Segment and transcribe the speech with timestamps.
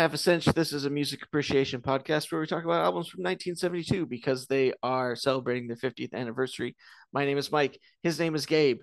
[0.00, 0.46] Half a Cinch.
[0.46, 4.72] This is a music appreciation podcast where we talk about albums from 1972 because they
[4.82, 6.74] are celebrating their 50th anniversary.
[7.12, 7.78] My name is Mike.
[8.02, 8.80] His name is Gabe.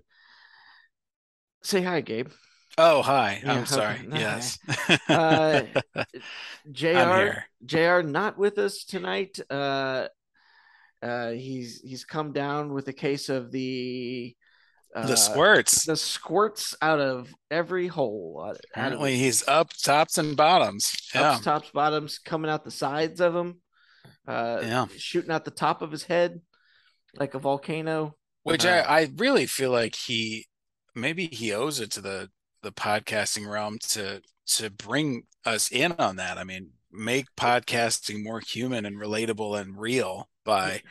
[1.63, 2.29] Say hi, Gabe.
[2.77, 3.41] Oh, hi.
[3.43, 4.07] Yeah, I'm sorry.
[4.11, 4.59] Yes.
[5.09, 5.63] Uh,
[6.71, 7.39] Jr.
[7.65, 8.01] Jr.
[8.03, 9.39] not with us tonight.
[9.49, 10.09] Uh,
[11.01, 14.35] uh, he's he's come down with a case of the
[14.95, 15.85] uh, the squirts.
[15.85, 18.43] the squirts out of every hole.
[18.45, 20.95] out of Apparently, he's up tops and bottoms.
[21.13, 21.31] Yeah.
[21.33, 23.61] ups, tops, bottoms, coming out the sides of him,
[24.27, 24.85] uh, Yeah.
[24.97, 26.41] shooting out the top of his head
[27.15, 28.15] like a volcano.
[28.43, 30.47] Which Uh, I, I really feel like he
[30.95, 32.29] maybe he owes it to the
[32.63, 34.21] the podcasting realm to
[34.55, 36.37] to bring us in on that.
[36.37, 40.81] I mean, make podcasting more human and relatable and real by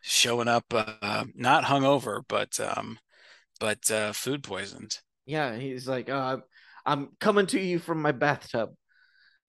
[0.00, 2.98] showing up uh, not hungover, but um,
[3.64, 4.98] but uh, food poisoned.
[5.24, 6.42] Yeah, he's like, uh, I'm,
[6.84, 8.74] I'm coming to you from my bathtub.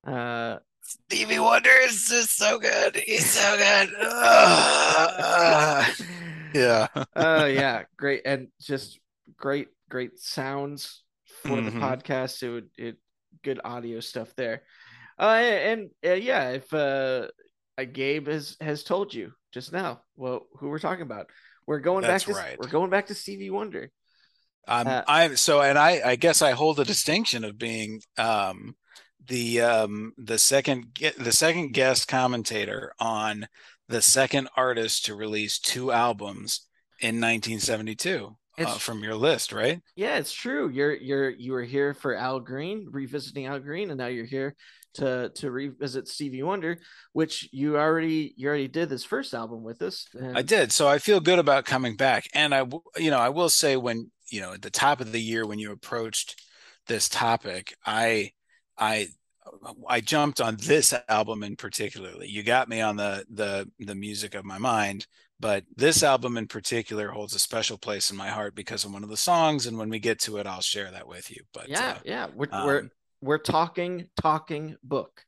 [0.08, 2.96] Uh, Stevie Wonder is just so good.
[2.96, 3.90] He's so good.
[6.54, 6.88] yeah.
[7.14, 9.00] uh, yeah, great, and just
[9.36, 11.04] great, great sounds
[11.44, 11.80] for the Mhm.
[11.82, 12.42] podcast.
[12.42, 12.96] It would it
[13.44, 14.64] good audio stuff there.
[15.20, 17.28] Uh, and uh, yeah, if uh,
[17.78, 21.30] uh, Gabe has has told you just now, well, who we're talking about,
[21.68, 22.58] we're going That's back to right.
[22.60, 23.92] we're going back to Stevie Wonder.
[24.68, 28.76] I'm Uh, I'm so and I I guess I hold the distinction of being um
[29.28, 33.48] the um the second the second guest commentator on
[33.88, 36.68] the second artist to release two albums
[37.00, 39.82] in 1972 uh, from your list, right?
[39.96, 40.70] Yeah, it's true.
[40.70, 44.56] You're you're you were here for Al Green, revisiting Al Green, and now you're here
[44.96, 46.78] to to revisit Stevie Wonder,
[47.14, 50.08] which you already you already did this first album with us.
[50.34, 50.72] I did.
[50.72, 52.28] So I feel good about coming back.
[52.34, 52.66] And I,
[52.98, 55.60] you know, I will say when, you know, at the top of the year when
[55.60, 56.42] you approached
[56.88, 58.32] this topic, I,
[58.78, 59.08] I,
[59.88, 62.28] I jumped on this album in particularly.
[62.28, 65.06] You got me on the the the music of my mind,
[65.40, 69.04] but this album in particular holds a special place in my heart because of one
[69.04, 69.68] of the songs.
[69.68, 71.44] And when we get to it, I'll share that with you.
[71.54, 72.90] But yeah, uh, yeah, we're um, we're
[73.38, 75.24] talking talking book.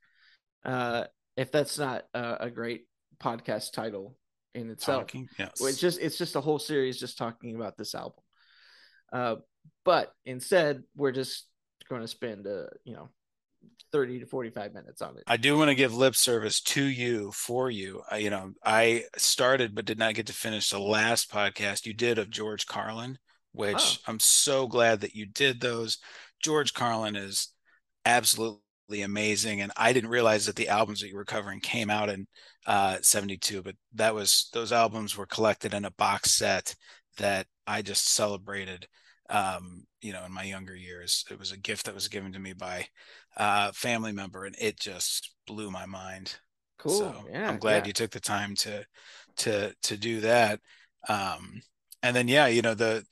[0.64, 1.04] Uh,
[1.36, 2.82] if that's not a, a great
[3.22, 4.16] podcast title
[4.54, 5.60] in itself, talking, yes.
[5.60, 8.22] It's just it's just a whole series just talking about this album.
[9.12, 9.36] Uh,
[9.84, 11.46] but instead, we're just
[11.88, 13.08] going to spend uh, you know,
[13.92, 15.22] thirty to forty five minutes on it.
[15.26, 18.02] I do want to give lip service to you for you.
[18.10, 21.94] I, you know, I started but did not get to finish the last podcast you
[21.94, 23.18] did of George Carlin,
[23.52, 24.10] which Oh.
[24.10, 25.98] I'm so glad that you did those.
[26.42, 27.48] George Carlin is
[28.04, 32.08] absolutely amazing, and I didn't realize that the albums that you were covering came out
[32.08, 32.26] in
[32.66, 36.74] uh, '72, but that was those albums were collected in a box set
[37.18, 38.86] that I just celebrated.
[39.30, 42.38] Um, you know, in my younger years, it was a gift that was given to
[42.38, 42.86] me by
[43.36, 46.36] uh, family member, and it just blew my mind.
[46.78, 46.92] Cool.
[46.92, 47.88] So yeah, I'm glad yeah.
[47.88, 48.84] you took the time to
[49.38, 50.60] to to do that.
[51.08, 51.60] Um,
[52.02, 53.04] and then yeah, you know the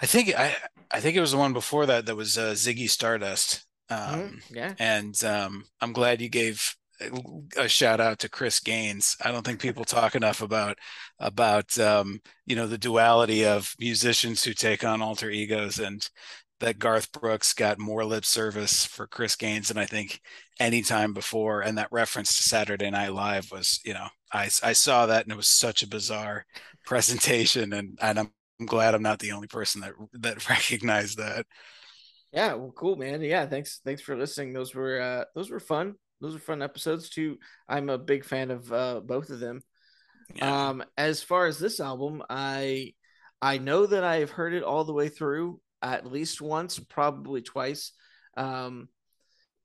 [0.00, 0.54] I think I
[0.90, 3.64] I think it was the one before that that was uh, Ziggy Stardust.
[3.90, 4.74] Um, Mhm, yeah.
[4.78, 6.74] and um, I'm glad you gave
[7.56, 9.16] a shout out to Chris Gaines.
[9.24, 10.78] I don't think people talk enough about
[11.18, 16.08] about um, you know the duality of musicians who take on alter egos, and
[16.60, 20.20] that Garth Brooks got more lip service for Chris Gaines than I think
[20.60, 21.60] any time before.
[21.62, 25.32] And that reference to Saturday Night Live was, you know, I I saw that and
[25.32, 26.46] it was such a bizarre
[26.86, 28.30] presentation, and and I'm,
[28.60, 31.46] I'm glad I'm not the only person that that recognized that.
[32.34, 33.20] Yeah, well, cool, man.
[33.22, 34.52] Yeah, thanks, thanks for listening.
[34.52, 35.94] Those were uh, those were fun.
[36.20, 37.38] Those were fun episodes too.
[37.68, 39.62] I'm a big fan of uh, both of them.
[40.34, 40.68] Yeah.
[40.68, 42.94] Um, as far as this album, I
[43.42, 47.92] I know that I've heard it all the way through at least once, probably twice.
[48.36, 48.88] Um,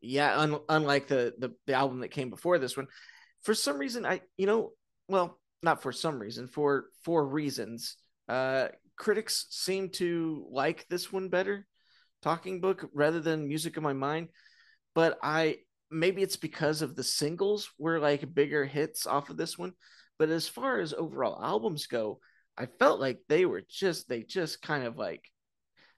[0.01, 2.88] yeah, un- unlike the, the the album that came before this one,
[3.44, 4.74] for some reason I you know
[5.07, 7.98] well not for some reason for for reasons
[8.30, 11.68] uh critics seem to like this one better
[12.21, 14.27] talking book rather than music of my mind
[14.95, 15.56] but i
[15.92, 19.74] maybe it's because of the singles were like bigger hits off of this one
[20.18, 22.19] but as far as overall albums go
[22.57, 25.24] i felt like they were just they just kind of like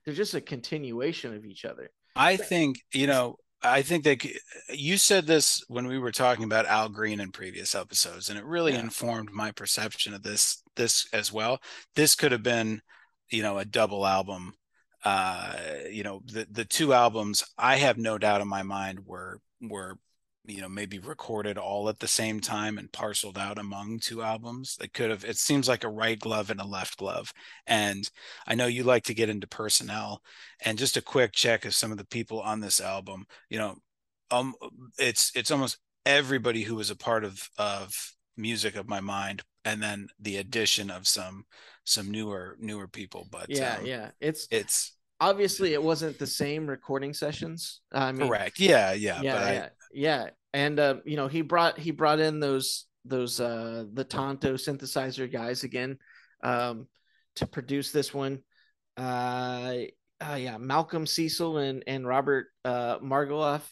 [0.04, 4.38] they're just a continuation of each other I think, you know, I think that c-
[4.68, 8.44] you said this when we were talking about Al Green in previous episodes, and it
[8.44, 8.80] really Yeah.
[8.80, 11.58] informed my perception of this this as well.
[11.94, 12.82] This could have been,
[13.30, 14.52] you know, a double album.
[15.04, 15.56] Uh,
[15.90, 19.98] you know, the the two albums I have no doubt in my mind were were
[20.44, 24.76] you know maybe recorded all at the same time and parceled out among two albums.
[24.78, 25.24] They could have.
[25.24, 27.32] It seems like a right glove and a left glove.
[27.66, 28.08] And
[28.46, 30.22] I know you like to get into personnel
[30.64, 33.76] and just a quick check of some of the people on this album you know
[34.30, 34.54] um
[34.98, 37.92] it's it's almost everybody who was a part of of
[38.36, 41.44] music of my mind and then the addition of some
[41.84, 44.10] some newer newer people but yeah um, yeah.
[44.20, 47.80] It's it's obviously it wasn't the same recording sessions.
[47.92, 48.58] I mean correct.
[48.58, 52.40] Yeah yeah yeah yeah, I, yeah and uh, you know he brought he brought in
[52.40, 55.98] those those uh the tonto synthesizer guys again
[56.42, 56.86] um
[57.36, 58.40] to produce this one.
[58.96, 59.74] Uh,
[60.20, 63.62] uh yeah malcolm cecil and and robert uh margouleff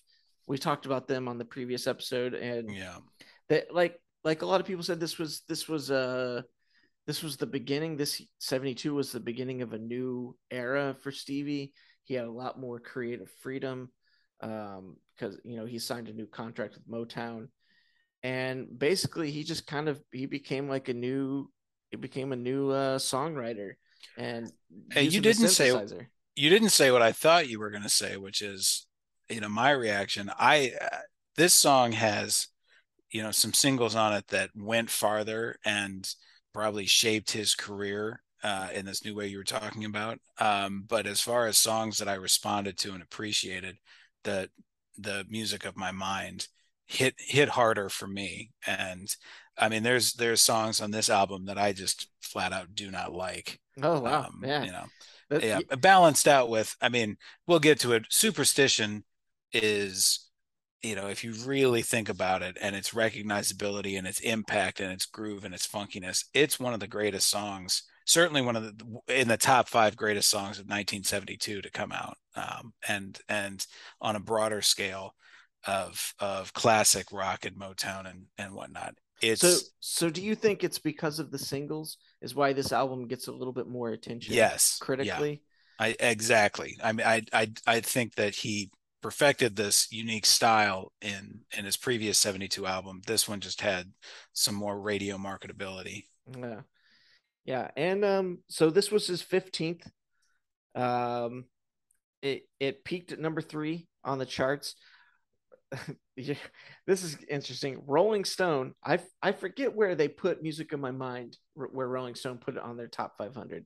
[0.46, 2.96] we talked about them on the previous episode and yeah.
[3.48, 6.42] that like like a lot of people said this was this was uh
[7.06, 7.96] this was the beginning.
[7.96, 11.72] This 72 was the beginning of a new era for stevie.
[12.04, 13.90] He had a lot more creative freedom
[14.42, 17.48] um because you know he signed a new contract with motown.
[18.22, 21.50] And basically he just kind of he became like a new
[21.90, 23.72] he became a new uh songwriter
[24.16, 24.50] and
[24.92, 25.74] hey you didn't say
[26.36, 28.86] you didn't say what i thought you were going to say which is
[29.30, 30.30] you know my reaction.
[30.38, 30.98] I uh,
[31.36, 32.48] this song has
[33.10, 36.08] you know some singles on it that went farther and
[36.52, 40.18] probably shaped his career uh, in this new way you were talking about.
[40.38, 43.76] Um, but as far as songs that i responded to and appreciated
[44.24, 44.48] the
[44.98, 46.48] the music of my mind
[46.86, 48.50] hit hit harder for me.
[48.66, 49.14] And
[49.58, 53.12] i mean there's there's songs on this album that i just flat out do not
[53.12, 53.60] like.
[53.82, 54.24] Oh wow.
[54.24, 54.64] Um, yeah.
[54.64, 54.84] you know
[55.28, 57.16] That's, yeah balanced out with i mean
[57.46, 58.06] we'll get to it.
[58.08, 59.04] Superstition
[59.52, 60.29] is
[60.82, 64.92] you know if you really think about it and its recognizability and its impact and
[64.92, 69.00] its groove and its funkiness it's one of the greatest songs certainly one of the
[69.08, 73.66] in the top five greatest songs of 1972 to come out um, and and
[74.00, 75.14] on a broader scale
[75.66, 78.94] of of classic rock and motown and and whatnot.
[79.22, 83.06] It's so so do you think it's because of the singles is why this album
[83.06, 84.78] gets a little bit more attention yes.
[84.80, 85.42] Critically?
[85.78, 85.86] Yeah.
[85.86, 86.78] i exactly.
[86.82, 91.76] I mean i i i think that he perfected this unique style in in his
[91.76, 93.00] previous 72 album.
[93.06, 93.92] This one just had
[94.32, 96.04] some more radio marketability.
[96.38, 96.60] Yeah.
[97.44, 99.86] Yeah and um so this was his 15th
[100.74, 101.44] um
[102.22, 104.74] it it peaked at number three on the charts.
[106.16, 106.34] Yeah,
[106.86, 107.80] this is interesting.
[107.86, 112.36] Rolling stone i i forget where they put music in my mind where rolling stone
[112.36, 113.64] put it on their top 500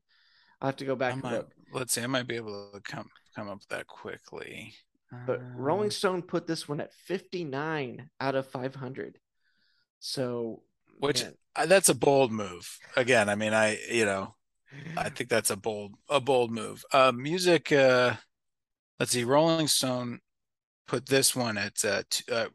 [0.60, 1.42] i have to go back might,
[1.72, 4.72] let's see i might be able to come come up with that quickly
[5.26, 9.18] but Rolling um, Stone put this one at 59 out of 500.
[10.00, 10.62] So,
[10.98, 11.68] which man.
[11.68, 12.78] that's a bold move.
[12.96, 14.34] Again, I mean, I you know,
[14.96, 16.84] I think that's a bold a bold move.
[16.92, 17.72] Uh, music.
[17.72, 18.14] Uh,
[18.98, 19.24] let's see.
[19.24, 20.20] Rolling Stone
[20.86, 22.46] put this one at uh, t- uh,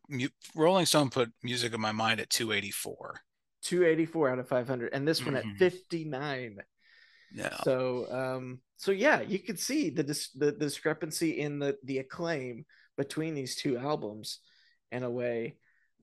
[0.55, 3.21] Rolling Stone put music in my mind at 284.
[3.63, 5.49] 284 out of 500, and this one mm-hmm.
[5.49, 6.59] at 59.
[7.33, 7.55] Yeah.
[7.63, 12.65] So, um, so yeah, you could see the dis- the discrepancy in the the acclaim
[12.97, 14.39] between these two albums
[14.91, 15.57] in a way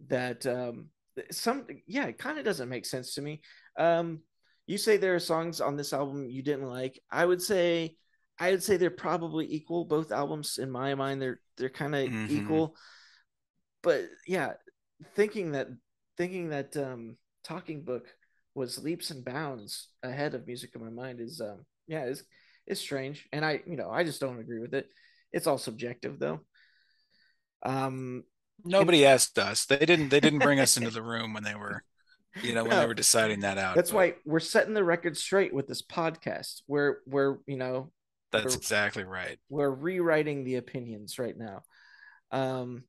[0.09, 0.89] that um,
[1.31, 3.41] some yeah, it kind of doesn't make sense to me.
[3.79, 4.21] Um,
[4.67, 7.01] you say there are songs on this album you didn't like.
[7.11, 7.97] I would say
[8.39, 9.85] I would say they're probably equal.
[9.85, 12.37] Both albums, in my mind, they're they're kind of mm-hmm.
[12.37, 12.77] equal.
[13.83, 14.55] But yeah,
[15.15, 15.69] thinking that
[16.17, 18.07] thinking that um, Talking Book
[18.57, 22.25] was leaps and bounds ahead of Music in My Mind is um, yeah is
[22.67, 24.89] is strange, and I you know I just don't agree with it.
[25.33, 26.41] It's all subjective though.
[27.63, 28.25] Um,
[28.65, 29.15] nobody and...
[29.15, 29.67] asked us.
[29.67, 30.09] They didn't.
[30.09, 31.85] They didn't bring us into the room when they were,
[32.43, 32.81] you know, when no.
[32.81, 33.77] they were deciding that out.
[33.77, 33.97] That's but...
[33.97, 36.63] why we're setting the record straight with this podcast.
[36.67, 37.93] We're we're you know.
[38.33, 39.39] That's exactly right.
[39.49, 41.63] We're rewriting the opinions right now.
[42.33, 42.85] Um,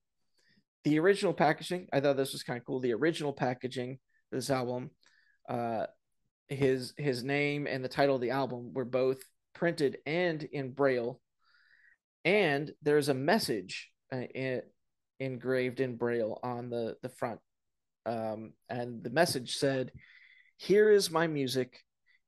[0.83, 2.79] the original packaging, I thought this was kind of cool.
[2.79, 3.99] The original packaging,
[4.31, 4.89] this album,
[5.47, 5.87] uh,
[6.47, 9.19] his his name and the title of the album were both
[9.53, 11.19] printed and in braille.
[12.25, 14.61] And there's a message uh, in,
[15.19, 17.39] engraved in braille on the the front.
[18.05, 19.91] Um, and the message said
[20.57, 21.79] here is my music.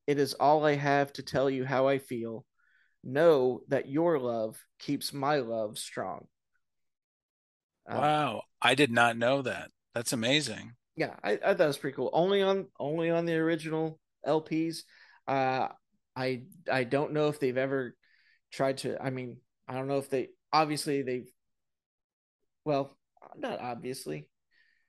[0.07, 2.45] It is all i have to tell you how i feel.
[3.03, 6.27] Know that your love keeps my love strong.
[7.89, 8.41] Uh, wow.
[8.61, 9.71] I did not know that.
[9.95, 13.35] That's amazing yeah I, I thought it was pretty cool only on only on the
[13.35, 14.83] original lps
[15.27, 15.69] uh
[16.19, 17.95] I I don't know if they've ever
[18.51, 19.01] tried to.
[19.01, 19.37] I mean,
[19.67, 21.31] I don't know if they obviously they've.
[22.65, 22.97] Well,
[23.37, 24.27] not obviously,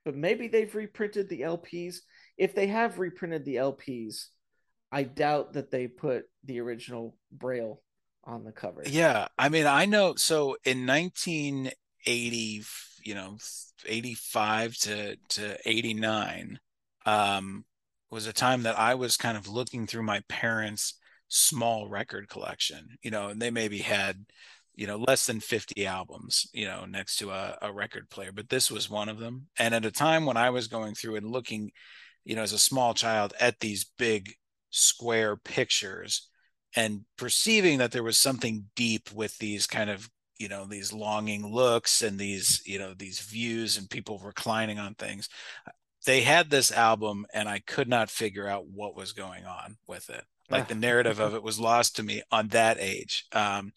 [0.03, 1.97] but maybe they've reprinted the LPs.
[2.37, 4.25] If they have reprinted the LPs,
[4.91, 7.81] I doubt that they put the original Braille
[8.25, 8.83] on the cover.
[8.85, 10.15] Yeah, I mean, I know.
[10.15, 12.63] So in 1980,
[13.03, 13.37] you know,
[13.85, 16.59] 85 to to 89,
[17.05, 17.65] um,
[18.09, 20.95] was a time that I was kind of looking through my parents'
[21.27, 24.25] small record collection, you know, and they maybe had,
[24.75, 28.49] you know less than 50 albums you know next to a, a record player but
[28.49, 29.47] this was one of them.
[29.59, 31.71] And at a time when i was going through and looking
[32.23, 34.33] you know as a small child at these big
[34.69, 36.29] square pictures
[36.75, 40.09] and perceiving that there was something deep with these kind of
[40.41, 44.95] you know these longing looks and these you know these views and people reclining on
[44.95, 45.29] things
[46.05, 50.09] they had this album and i could not figure out what was going on with
[50.09, 50.23] it.
[50.49, 53.71] Like the narrative of it was lost to me on that age um,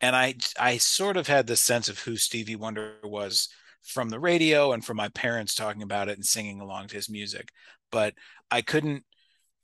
[0.00, 3.48] and i i sort of had this sense of who stevie wonder was
[3.82, 7.10] from the radio and from my parents talking about it and singing along to his
[7.10, 7.48] music
[7.90, 8.14] but
[8.52, 9.04] i couldn't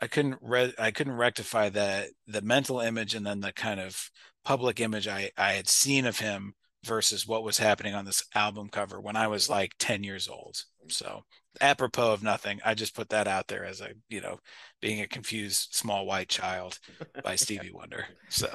[0.01, 4.11] I couldn't re- I couldn't rectify the the mental image and then the kind of
[4.45, 8.69] public image I I had seen of him versus what was happening on this album
[8.69, 10.63] cover when I was like 10 years old.
[10.89, 11.23] So
[11.61, 14.39] apropos of nothing, I just put that out there as a, you know,
[14.81, 16.79] being a confused small white child
[17.23, 18.07] by Stevie Wonder.
[18.29, 18.49] So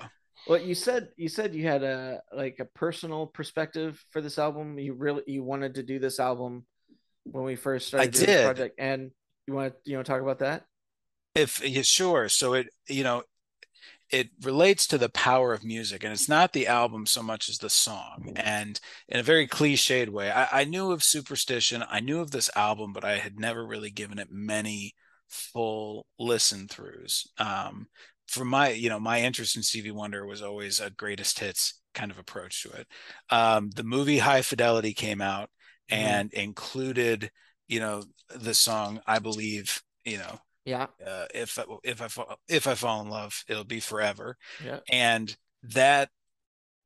[0.47, 4.79] well you said you said you had a like a personal perspective for this album.
[4.79, 6.65] You really you wanted to do this album
[7.25, 8.43] when we first started I did.
[8.43, 9.11] project and
[9.47, 10.65] you want to you want to talk about that?
[11.35, 12.29] If yeah, sure.
[12.29, 13.23] So it you know
[14.13, 17.57] it relates to the power of music and it's not the album so much as
[17.57, 22.21] the song and in a very cliched way I, I, knew of superstition i knew
[22.21, 24.93] of this album but i had never really given it many
[25.29, 27.87] full listen throughs um,
[28.27, 32.11] for my you know my interest in stevie wonder was always a greatest hits kind
[32.11, 32.87] of approach to it
[33.31, 35.49] um, the movie high fidelity came out
[35.91, 36.03] mm-hmm.
[36.03, 37.31] and included
[37.67, 38.03] you know
[38.35, 40.87] the song i believe you know yeah.
[41.05, 44.37] Uh, if if I fall, if I fall in love, it'll be forever.
[44.63, 44.79] Yeah.
[44.89, 46.09] And that,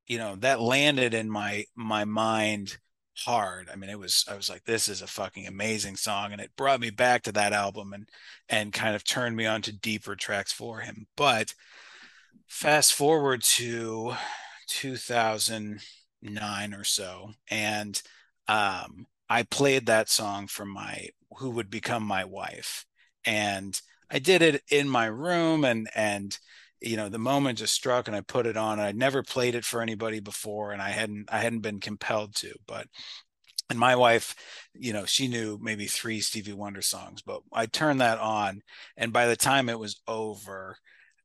[0.08, 2.78] you know, that landed in my my mind
[3.18, 3.70] hard.
[3.72, 6.56] I mean, it was I was like, this is a fucking amazing song, and it
[6.56, 8.10] brought me back to that album and
[8.50, 11.08] and kind of turned me on to deeper tracks for him.
[11.16, 11.54] But
[12.48, 14.14] fast forward to
[14.68, 18.02] 2009 or so, and
[18.48, 22.87] um, I played that song for my who would become my wife
[23.28, 23.80] and
[24.10, 26.36] I did it in my room and and
[26.82, 28.80] you know the moment just struck and I put it on.
[28.80, 32.54] I'd never played it for anybody before and I hadn't I hadn't been compelled to,
[32.66, 32.88] but
[33.70, 34.34] and my wife,
[34.74, 38.62] you know, she knew maybe three Stevie Wonder songs, but I turned that on
[38.96, 40.78] and by the time it was over,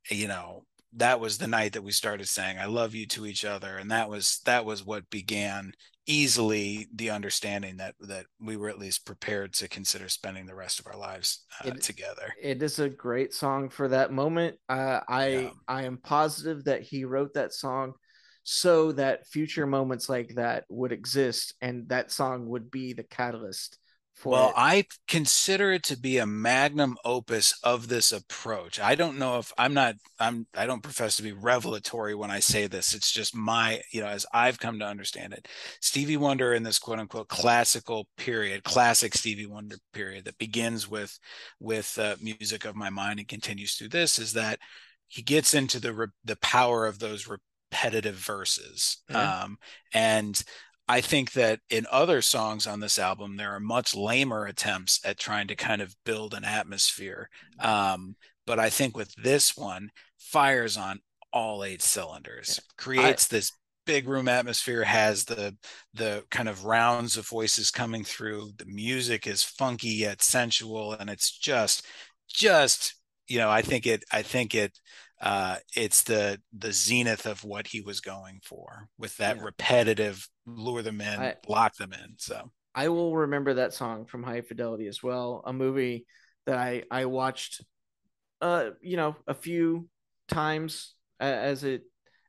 [0.09, 0.65] you know,
[0.97, 3.91] that was the night that we started saying I love you to each other and
[3.91, 5.73] that was that was what began
[6.05, 10.79] easily the understanding that that we were at least prepared to consider spending the rest
[10.79, 12.33] of our lives uh, it, together.
[12.41, 14.57] It is a great song for that moment.
[14.67, 15.49] Uh, I yeah.
[15.67, 17.93] I am positive that he wrote that song
[18.43, 23.79] so that future moments like that would exist, and that song would be the catalyst
[24.23, 24.53] well, it.
[24.57, 28.79] I consider it to be a magnum opus of this approach.
[28.79, 32.39] I don't know if I'm not I'm I don't profess to be revelatory when I
[32.39, 32.93] say this.
[32.93, 35.47] It's just my, you know, as I've come to understand it.
[35.81, 41.17] Stevie Wonder in this quote unquote classical period, classic Stevie Wonder period that begins with
[41.59, 44.59] with uh, music of my mind and continues through this is that
[45.07, 49.03] he gets into the re- the power of those repetitive verses.
[49.09, 49.43] Yeah.
[49.43, 49.57] Um,
[49.93, 50.41] and
[50.87, 55.17] I think that in other songs on this album, there are much lamer attempts at
[55.17, 57.29] trying to kind of build an atmosphere.
[57.59, 60.99] Um, but I think with this one, fires on
[61.31, 63.51] all eight cylinders, creates I, this
[63.85, 65.55] big room atmosphere, has the
[65.93, 68.51] the kind of rounds of voices coming through.
[68.57, 71.85] The music is funky yet sensual, and it's just
[72.27, 72.95] just
[73.27, 74.77] you know, I think it I think it
[75.21, 79.43] uh, it's the the zenith of what he was going for with that yeah.
[79.43, 82.15] repetitive lure them in, I, lock them in.
[82.17, 86.05] So I will remember that song from High Fidelity as well, a movie
[86.45, 87.63] that I I watched,
[88.41, 89.87] uh, you know, a few
[90.27, 91.79] times as a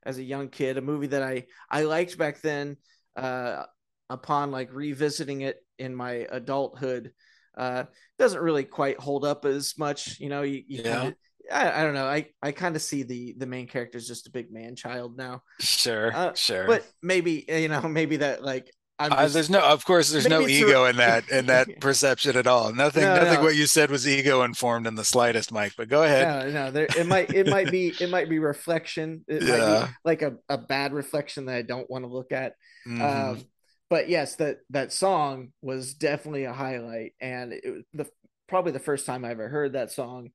[0.05, 2.77] as a young kid, a movie that I I liked back then.
[3.17, 3.65] Uh,
[4.11, 7.13] upon like revisiting it in my adulthood,
[7.57, 7.85] uh,
[8.19, 10.21] doesn't really quite hold up as much.
[10.21, 11.01] You know, you, you yeah.
[11.01, 11.17] Kinda,
[11.53, 12.07] I, I don't know.
[12.07, 15.17] I, I kind of see the the main character is just a big man child
[15.17, 15.43] now.
[15.61, 16.67] Sure, uh, sure.
[16.67, 20.85] But maybe you know, maybe that like uh, there's no, of course, there's no ego
[20.85, 22.73] in that in that perception at all.
[22.73, 23.35] Nothing, no, nothing.
[23.35, 23.43] No.
[23.43, 25.73] What you said was ego informed in the slightest, Mike.
[25.77, 26.53] But go ahead.
[26.53, 29.25] No, no, there, it might, it might be, it might be reflection.
[29.27, 29.57] It yeah.
[29.57, 32.55] might be like a, a bad reflection that I don't want to look at.
[32.87, 33.03] Mm-hmm.
[33.03, 33.45] Um,
[33.91, 38.07] but yes, that that song was definitely a highlight, and it was the
[38.49, 40.31] probably the first time I ever heard that song.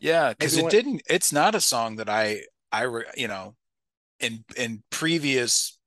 [0.00, 1.02] Yeah, because it didn't.
[1.08, 2.42] It's not a song that I
[2.72, 2.84] I
[3.16, 3.54] you know
[4.20, 5.78] in in previous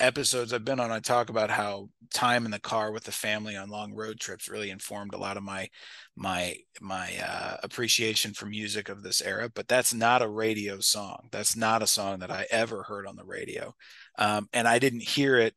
[0.00, 3.56] episodes I've been on, I talk about how time in the car with the family
[3.56, 5.68] on long road trips really informed a lot of my
[6.16, 9.50] my my uh, appreciation for music of this era.
[9.54, 11.28] But that's not a radio song.
[11.32, 13.74] That's not a song that I ever heard on the radio,
[14.18, 15.54] um, and I didn't hear it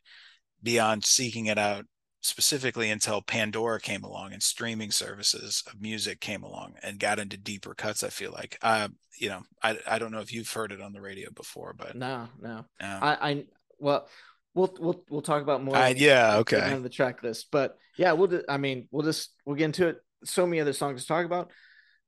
[0.61, 1.85] beyond seeking it out
[2.23, 7.37] specifically until Pandora came along and streaming services of music came along and got into
[7.37, 8.01] deeper cuts.
[8.01, 8.87] I feel like, uh,
[9.19, 11.95] you know, I I don't know if you've heard it on the radio before, but
[11.95, 13.45] no, no, I, I
[13.77, 14.07] well,
[14.55, 15.75] we'll we'll we'll talk about more.
[15.75, 16.73] Uh, yeah, okay.
[16.73, 18.41] On the track list, but yeah, we'll.
[18.49, 19.97] I mean, we'll just we'll get into it.
[20.23, 21.51] So many other songs to talk about.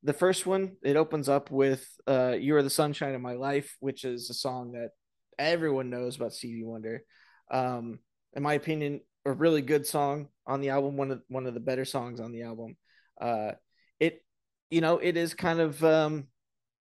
[0.03, 3.75] The first one, it opens up with uh, "You Are the Sunshine of My Life,"
[3.79, 4.91] which is a song that
[5.37, 7.03] everyone knows about Stevie Wonder.
[7.51, 7.99] Um,
[8.33, 10.97] in my opinion, a really good song on the album.
[10.97, 12.77] One of one of the better songs on the album.
[13.19, 13.51] Uh,
[13.99, 14.23] it,
[14.69, 16.27] you know, it is kind of um,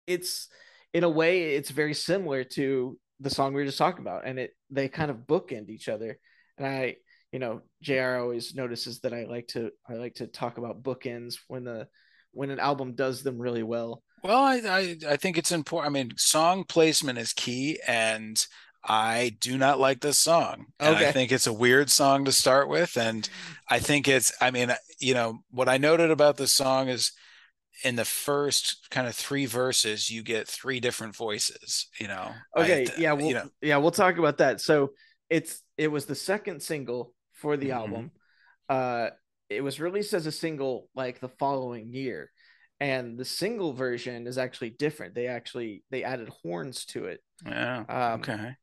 [0.07, 0.49] it's
[0.95, 4.38] in a way it's very similar to the song we were just talking about, and
[4.38, 6.18] it they kind of bookend each other.
[6.57, 6.97] And I,
[7.33, 8.16] you know, Jr.
[8.16, 11.88] always notices that I like to I like to talk about bookends when the
[12.33, 14.02] when an album does them really well.
[14.23, 15.90] Well, I I, I think it's important.
[15.90, 18.45] I mean, song placement is key, and
[18.85, 20.66] I do not like this song.
[20.78, 21.08] And okay.
[21.08, 22.97] I think it's a weird song to start with.
[22.97, 23.28] And
[23.68, 27.12] I think it's, I mean, you know, what I noted about this song is
[27.85, 32.87] in the first kind of three verses you get three different voices you know okay
[32.88, 33.49] I, yeah we'll, you know.
[33.62, 34.90] yeah we'll talk about that so
[35.30, 37.78] it's it was the second single for the mm-hmm.
[37.78, 38.11] album
[38.68, 39.11] uh
[39.49, 42.30] it was released as a single like the following year
[42.80, 47.85] and the single version is actually different they actually they added horns to it yeah
[47.88, 48.56] um, okay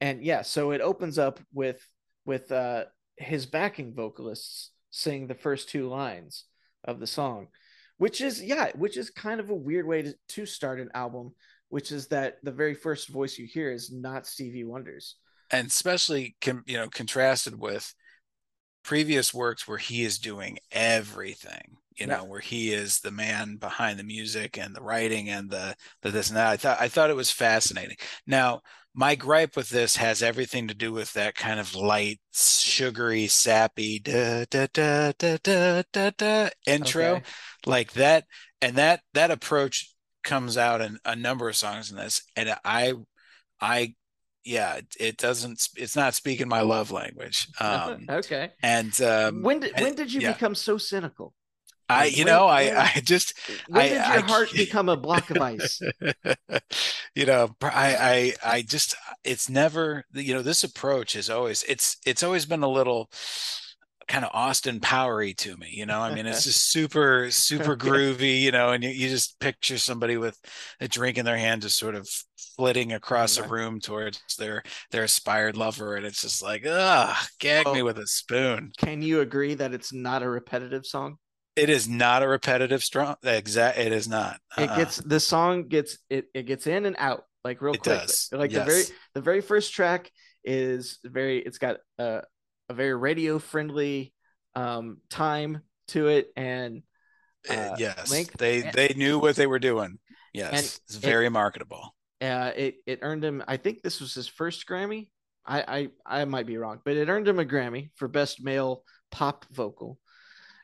[0.00, 1.86] and yeah so it opens up with
[2.24, 2.84] with uh
[3.16, 6.44] his backing vocalists sing the first two lines
[6.84, 7.48] of the song
[7.98, 11.32] which is yeah which is kind of a weird way to, to start an album
[11.70, 15.16] which is that the very first voice you hear is not stevie wonder's.
[15.50, 17.94] And especially you know contrasted with
[18.82, 22.28] previous works where he is doing everything you know yeah.
[22.28, 26.28] where he is the man behind the music and the writing and the, the this
[26.28, 26.48] and that.
[26.48, 27.96] I thought i thought it was fascinating.
[28.26, 28.60] Now
[28.94, 33.98] my gripe with this has everything to do with that kind of light, sugary, sappy
[33.98, 37.22] da, da, da, da, da, da, da, intro, okay.
[37.66, 38.24] like that,
[38.60, 42.94] and that that approach comes out in a number of songs in this, and I,
[43.60, 43.94] I,
[44.44, 45.68] yeah, it doesn't.
[45.76, 47.46] It's not speaking my love language.
[47.60, 48.50] Um, okay.
[48.62, 50.32] And um, when did when did you yeah.
[50.32, 51.34] become so cynical?
[51.90, 53.34] I, you when, know, I, I just.
[53.68, 55.80] When I, did your I, heart become a block of ice?
[57.14, 58.94] you know, I, I, I just,
[59.24, 63.10] it's never, you know, this approach is always, it's, it's always been a little
[64.10, 66.00] kind of Austin Powery to me, you know.
[66.00, 70.16] I mean, it's just super, super groovy, you know, and you, you just picture somebody
[70.16, 70.38] with
[70.80, 72.08] a drink in their hand, just sort of
[72.56, 77.66] flitting across a room towards their their aspired lover, and it's just like, ah, gag
[77.68, 78.72] me with a spoon.
[78.76, 81.16] Can you agree that it's not a repetitive song?
[81.60, 83.16] It is not a repetitive strong.
[83.22, 83.78] Exact.
[83.78, 84.40] It is not.
[84.56, 84.64] Uh-uh.
[84.64, 86.26] It gets the song gets it.
[86.34, 88.00] It gets in and out like real it quick.
[88.00, 88.28] Does.
[88.32, 88.60] Like yes.
[88.60, 90.10] the very the very first track
[90.44, 91.38] is very.
[91.38, 92.22] It's got a
[92.70, 94.14] a very radio friendly
[94.54, 96.82] um time to it and
[97.48, 98.36] uh, uh yes length.
[98.38, 99.98] they and, they knew what they were doing
[100.32, 104.28] yes it's very it, marketable uh it it earned him i think this was his
[104.28, 105.08] first grammy
[105.46, 108.82] I, I i might be wrong but it earned him a grammy for best male
[109.10, 109.98] pop vocal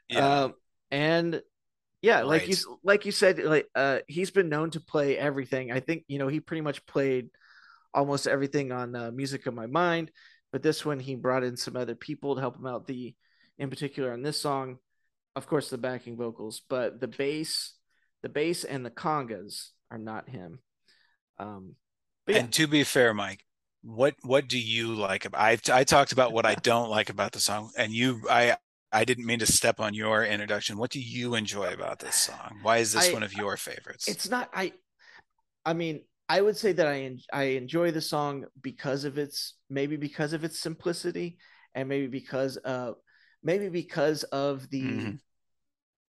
[0.09, 0.43] yeah.
[0.45, 0.55] Um,
[0.91, 1.43] and
[2.03, 2.27] yeah, right.
[2.27, 5.73] like you like you said, like uh, he's been known to play everything.
[5.73, 7.31] I think you know he pretty much played
[7.95, 10.11] almost everything on uh, Music of My Mind,
[10.53, 12.87] but this one he brought in some other people to help him out.
[12.87, 13.15] The
[13.59, 14.79] in particular on this song,
[15.35, 17.75] of course, the backing vocals, but the bass,
[18.23, 20.61] the bass and the congas are not him.
[21.39, 21.77] Um,
[22.27, 22.39] yeah.
[22.39, 23.45] and to be fair, Mike,
[23.83, 27.33] what what do you like about I I talked about what I don't like about
[27.33, 28.57] the song and you I
[28.93, 30.79] I didn't mean to step on your introduction.
[30.79, 32.61] What do you enjoy about this song?
[32.63, 34.09] Why is this I, one of your favorites?
[34.09, 34.49] It's not.
[34.55, 34.73] I.
[35.65, 39.97] I mean, I would say that I I enjoy the song because of its maybe
[39.97, 41.39] because of its simplicity
[41.75, 42.97] and maybe because of
[43.43, 45.11] maybe because of the mm-hmm.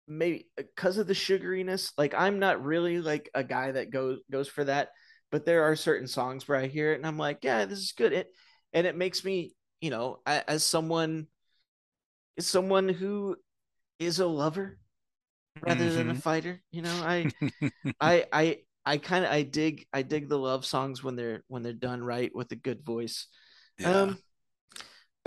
[0.07, 1.91] maybe because of the sugariness.
[1.97, 4.89] Like I'm not really like a guy that goes goes for that,
[5.31, 7.91] but there are certain songs where I hear it and I'm like, yeah, this is
[7.91, 8.13] good.
[8.13, 8.27] It
[8.71, 11.27] and it makes me, you know, as someone
[12.37, 13.35] is someone who
[13.99, 14.77] is a lover
[15.61, 15.95] rather mm-hmm.
[15.95, 16.19] than a mm-hmm.
[16.19, 16.61] fighter.
[16.71, 17.31] You know, I
[17.99, 21.63] I I I kind of I dig I dig the love songs when they're when
[21.63, 23.27] they're done right with a good voice.
[23.77, 24.01] Yeah.
[24.01, 24.17] Um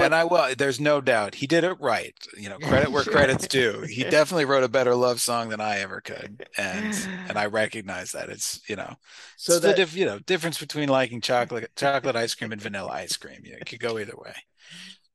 [0.05, 0.55] and I will.
[0.57, 2.14] There's no doubt he did it right.
[2.37, 3.83] You know, credit where credit's due.
[3.83, 6.94] He definitely wrote a better love song than I ever could, and
[7.29, 8.29] and I recognize that.
[8.29, 8.94] It's you know,
[9.37, 13.16] so that, the you know difference between liking chocolate chocolate ice cream and vanilla ice
[13.16, 13.40] cream.
[13.44, 14.35] You know, it could go either way.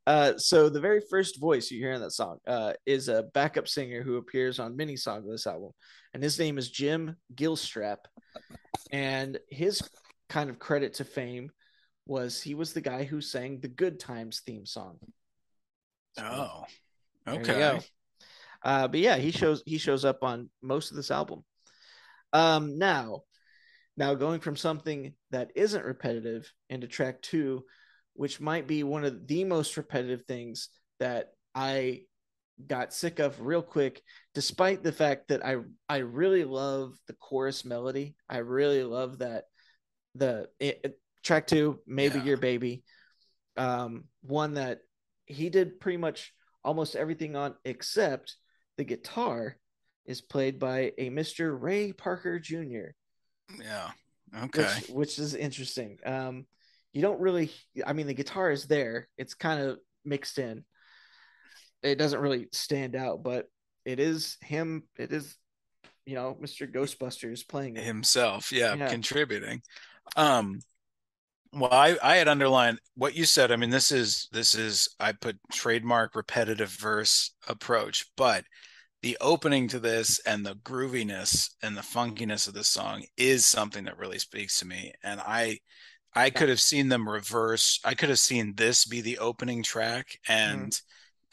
[0.08, 3.68] Uh, so the very first voice you hear in that song uh, is a backup
[3.68, 5.72] singer who appears on many songs of this album,
[6.14, 7.98] and his name is Jim Gilstrap,
[8.92, 9.82] and his
[10.30, 11.50] kind of credit to fame
[12.06, 15.00] was he was the guy who sang the Good Times theme song.
[16.20, 16.66] oh,
[17.28, 17.80] okay.
[18.64, 21.44] Uh, but yeah, he shows he shows up on most of this album.
[22.34, 23.22] Um, now,
[23.98, 27.64] now going from something that isn't repetitive into track two,
[28.16, 32.02] which might be one of the most repetitive things that I
[32.68, 34.02] got sick of real quick,
[34.34, 35.58] despite the fact that I
[35.90, 38.16] I really love the chorus melody.
[38.30, 39.46] I really love that
[40.16, 42.26] the it, track two, maybe yeah.
[42.26, 42.84] your baby.
[43.58, 44.80] Um, one that
[45.26, 48.38] he did pretty much almost everything on except
[48.78, 49.58] the guitar
[50.06, 51.56] is played by a Mr.
[51.60, 52.94] Ray Parker Jr.
[53.62, 53.90] Yeah.
[54.44, 54.64] Okay.
[54.64, 55.98] Which, which is interesting.
[56.06, 56.46] Um,
[56.96, 57.52] you don't really,
[57.86, 59.10] I mean, the guitar is there.
[59.18, 60.64] It's kind of mixed in.
[61.84, 63.48] It doesn't really stand out, but
[63.84, 64.84] it is him.
[64.98, 65.36] It is,
[66.06, 66.72] you know, Mr.
[66.72, 67.84] Ghostbusters playing it.
[67.84, 68.50] himself.
[68.50, 68.88] Yeah, yeah.
[68.88, 69.62] contributing.
[70.16, 70.62] Um,
[71.52, 73.52] well, I, I had underlined what you said.
[73.52, 78.46] I mean, this is this is I put trademark repetitive verse approach, but
[79.02, 83.84] the opening to this and the grooviness and the funkiness of the song is something
[83.84, 84.94] that really speaks to me.
[85.04, 85.60] And I
[86.16, 87.80] I could have seen them reverse.
[87.84, 90.82] I could have seen this be the opening track and mm.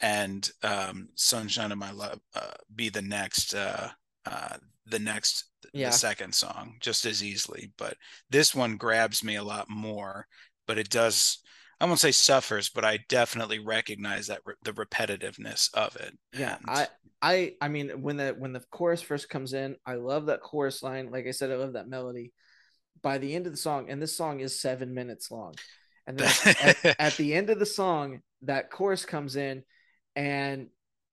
[0.01, 3.89] and um, Sunshine of My Love uh, be the next uh,
[4.25, 5.89] uh, the next yeah.
[5.89, 7.95] the second song just as easily but
[8.29, 10.27] this one grabs me a lot more
[10.67, 11.39] but it does
[11.79, 16.57] i won't say suffers but i definitely recognize that re- the repetitiveness of it yeah
[16.57, 16.65] and...
[16.69, 16.87] i
[17.21, 20.83] i i mean when the when the chorus first comes in i love that chorus
[20.83, 22.33] line like i said i love that melody
[23.03, 25.53] by the end of the song and this song is seven minutes long
[26.07, 29.63] and then at, at the end of the song that chorus comes in
[30.15, 30.67] and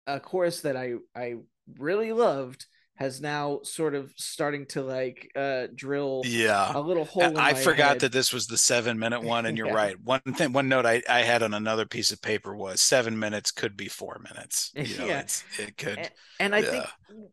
[0.06, 1.34] a chorus that i i
[1.78, 2.64] really loved
[2.96, 7.92] has now sort of starting to like uh drill yeah a little hole i forgot
[7.92, 8.00] head.
[8.00, 9.74] that this was the seven minute one and you're yeah.
[9.74, 13.18] right one thing one note I, I had on another piece of paper was seven
[13.18, 15.24] minutes could be four minutes you know, yeah
[15.58, 16.70] it could and, and i yeah.
[16.70, 16.84] think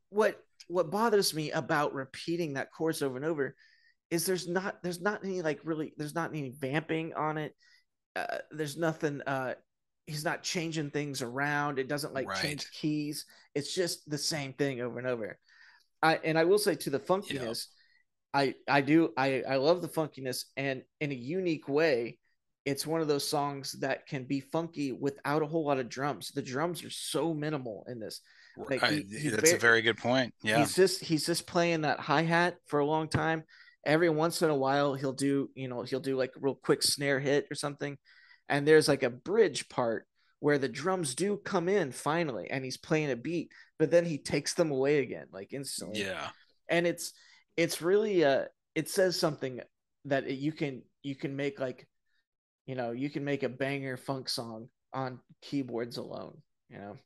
[0.09, 0.39] what
[0.69, 3.55] what bothers me about repeating that course over and over
[4.09, 7.53] is there's not there's not any like really there's not any vamping on it
[8.15, 9.53] uh, there's nothing uh
[10.05, 12.41] he's not changing things around it doesn't like right.
[12.41, 15.37] change keys it's just the same thing over and over
[16.01, 17.67] I and I will say to the funkiness,
[18.33, 18.41] yeah.
[18.41, 22.19] I I do I I love the funkiness and in a unique way,
[22.65, 26.31] it's one of those songs that can be funky without a whole lot of drums.
[26.31, 28.21] The drums are so minimal in this.
[28.57, 30.33] Like he, that's a very good point.
[30.41, 33.43] Yeah, he's just he's just playing that hi hat for a long time.
[33.87, 36.83] Every once in a while, he'll do you know he'll do like a real quick
[36.83, 37.97] snare hit or something,
[38.47, 40.05] and there's like a bridge part
[40.39, 44.17] where the drums do come in finally and he's playing a beat but then he
[44.17, 46.01] takes them away again like instantly.
[46.01, 46.29] Yeah.
[46.69, 47.13] And it's
[47.55, 48.45] it's really uh
[48.75, 49.61] it says something
[50.05, 51.87] that you can you can make like
[52.65, 56.37] you know you can make a banger funk song on keyboards alone
[56.69, 56.97] you know?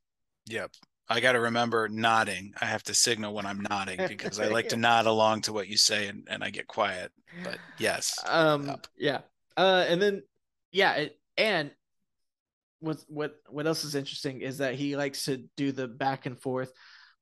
[0.48, 0.72] Yep
[1.12, 2.54] I got to remember nodding.
[2.62, 5.67] I have to signal when I'm nodding because I like to nod along to what
[5.67, 7.12] you say and, and I get quiet.
[7.43, 8.17] But yes.
[8.26, 9.19] Um, yeah.
[9.58, 10.24] Uh, and then,
[10.71, 10.93] yeah.
[10.93, 11.71] It, and
[12.80, 16.41] what what what else is interesting is that he likes to do the back and
[16.41, 16.71] forth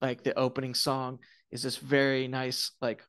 [0.01, 1.19] like the opening song
[1.51, 3.03] is this very nice like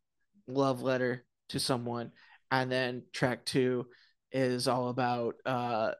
[0.49, 2.11] love letter to someone
[2.51, 3.87] and then track 2
[4.33, 5.93] is all about uh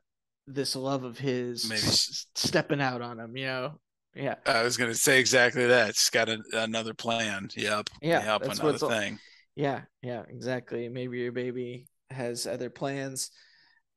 [0.47, 3.79] this love of his s- stepping out on him you know
[4.15, 4.35] yeah.
[4.47, 5.91] I was gonna say exactly that.
[5.91, 7.49] It's got a, another plan.
[7.57, 7.91] Yep.
[8.03, 9.19] Yeah yep another thing.
[9.57, 10.89] Yeah yeah exactly.
[10.89, 13.31] Maybe your baby has other plans.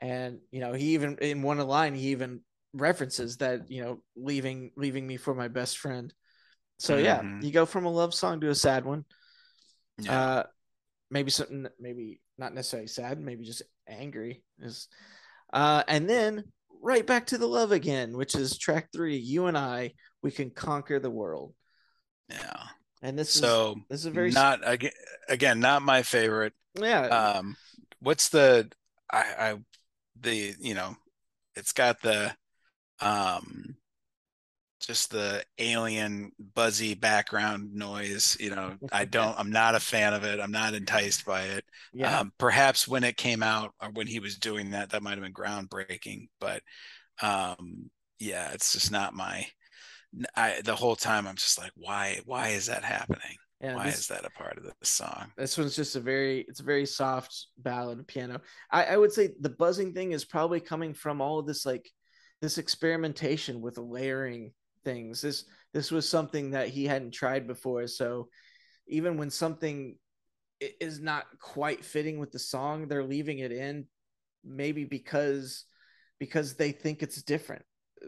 [0.01, 2.41] And you know he even in one line he even
[2.73, 6.13] references that you know leaving leaving me for my best friend.
[6.79, 7.05] So mm-hmm.
[7.05, 9.05] yeah you go from a love song to a sad one.
[9.99, 10.19] Yeah.
[10.19, 10.43] uh
[11.11, 14.87] maybe something maybe not necessarily sad maybe just angry is
[15.53, 16.43] uh and then
[16.83, 19.91] right back to the love again which is track three you and i
[20.23, 21.53] we can conquer the world.
[22.29, 22.63] Yeah.
[23.03, 24.93] And this so is this is a very not again
[25.27, 26.53] again not my favorite.
[26.79, 27.01] Yeah.
[27.07, 27.57] Um
[27.99, 28.71] what's the
[29.11, 29.55] I, I
[30.19, 30.95] the you know
[31.55, 32.33] it's got the
[33.01, 33.75] um
[34.85, 40.23] just the alien buzzy background noise you know i don't i'm not a fan of
[40.23, 40.39] it.
[40.39, 41.65] I'm not enticed by it.
[41.93, 42.19] Yeah.
[42.19, 45.21] Um, perhaps when it came out or when he was doing that that might have
[45.21, 46.61] been groundbreaking but
[47.21, 49.45] um yeah it's just not my
[50.35, 53.37] I the whole time I'm just like why why is that happening?
[53.61, 55.31] Yeah, why this, is that a part of the song?
[55.37, 58.41] This one's just a very it's a very soft ballad piano.
[58.69, 61.89] I, I would say the buzzing thing is probably coming from all of this like
[62.41, 64.51] this experimentation with layering
[64.83, 65.21] things.
[65.21, 67.87] This this was something that he hadn't tried before.
[67.87, 68.29] So
[68.87, 69.97] even when something
[70.59, 73.85] is not quite fitting with the song they're leaving it in
[74.45, 75.65] maybe because
[76.19, 77.63] because they think it's different.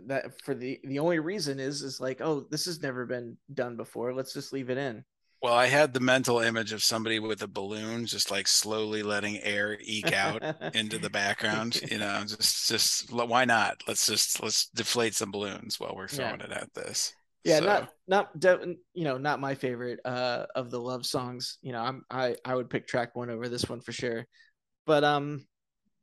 [0.08, 3.78] That for the the only reason is is like oh this has never been done
[3.78, 4.14] before.
[4.14, 5.04] Let's just leave it in
[5.46, 9.40] well i had the mental image of somebody with a balloon just like slowly letting
[9.44, 10.42] air eke out
[10.76, 15.80] into the background you know just just why not let's just let's deflate some balloons
[15.80, 16.46] while we're throwing yeah.
[16.48, 17.66] it at this yeah so.
[17.66, 21.80] not not de- you know not my favorite uh of the love songs you know
[21.80, 24.26] i'm i i would pick track one over this one for sure
[24.88, 25.46] but um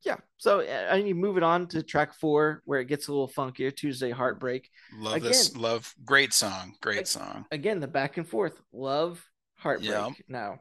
[0.05, 3.29] yeah so and you move it on to track four where it gets a little
[3.29, 8.29] funkier tuesday heartbreak love again, this love great song great song again the back and
[8.29, 9.25] forth love
[9.63, 10.13] heartbreak yep.
[10.29, 10.59] now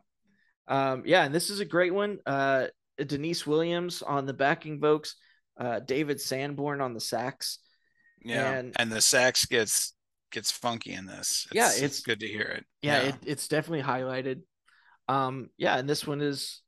[0.67, 2.67] um yeah and this is a great one uh
[3.05, 5.15] deniece williams on the backing vocals
[5.59, 7.59] uh david sanborn on the sax
[8.23, 9.93] yeah and, and the sax gets
[10.31, 11.47] gets funky in this.
[11.47, 12.65] It's, yeah, it's, it's, good to hear it.
[12.81, 13.09] Yeah, yeah.
[13.09, 14.41] It, it's definitely highlighted.
[15.07, 16.61] Um, yeah, and this one is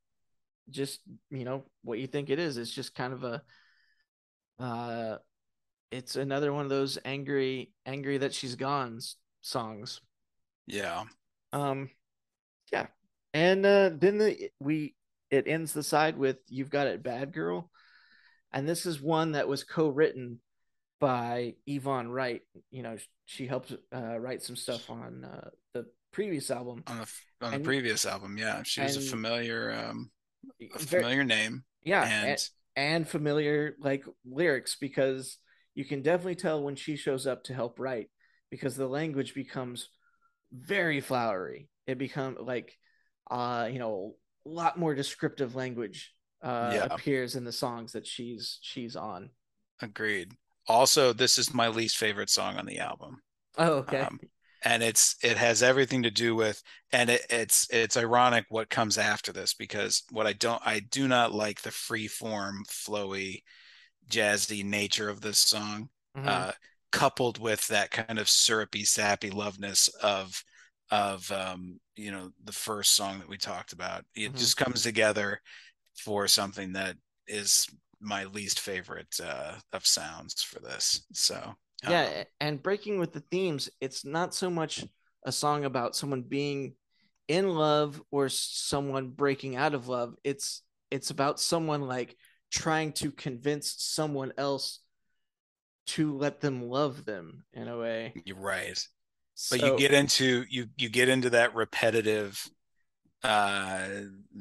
[0.69, 2.57] just you know what you think it is.
[2.57, 3.41] It's just kind of a,
[4.59, 5.17] uh,
[5.91, 8.99] it's another one of those angry, angry that she's gone
[9.41, 10.01] songs.
[10.67, 11.03] Yeah.
[11.51, 11.89] Um,
[12.73, 12.87] yeah,
[13.33, 14.95] and uh, then the we
[15.29, 17.69] it ends the side with "You've Got It Bad, Girl,"
[18.51, 20.39] and this is one that was co-written
[20.99, 22.41] by Yvonne Wright.
[22.71, 26.83] You know, she helped uh, write some stuff on uh, the previous album.
[26.87, 30.09] On the on and, the previous album, yeah, she was a familiar um,
[30.75, 31.63] a familiar name.
[31.83, 35.37] Yeah, and, and and familiar like lyrics because
[35.75, 38.09] you can definitely tell when she shows up to help write
[38.49, 39.89] because the language becomes
[40.51, 41.69] very flowery.
[41.87, 42.77] It become like
[43.31, 44.15] uh you know
[44.45, 46.87] a lot more descriptive language uh yeah.
[46.89, 49.29] appears in the songs that she's she's on.
[49.81, 50.33] Agreed
[50.67, 53.21] also this is my least favorite song on the album
[53.57, 54.19] oh okay um,
[54.63, 58.97] and it's it has everything to do with and it, it's it's ironic what comes
[58.97, 63.41] after this because what i don't i do not like the free form flowy
[64.09, 66.27] jazzy nature of this song mm-hmm.
[66.27, 66.51] uh,
[66.91, 70.43] coupled with that kind of syrupy sappy loveness of
[70.93, 74.37] of um, you know the first song that we talked about it mm-hmm.
[74.37, 75.41] just comes together
[75.97, 76.95] for something that
[77.27, 77.67] is
[77.99, 81.05] my least favorite uh, of sounds for this.
[81.13, 81.55] So
[81.89, 84.85] yeah, um, and breaking with the themes, it's not so much
[85.25, 86.75] a song about someone being
[87.27, 90.13] in love or someone breaking out of love.
[90.23, 92.15] It's it's about someone like
[92.51, 94.79] trying to convince someone else
[95.85, 98.13] to let them love them in a way.
[98.25, 98.79] You're right.
[99.35, 102.49] So, but you get into you you get into that repetitive
[103.23, 103.87] uh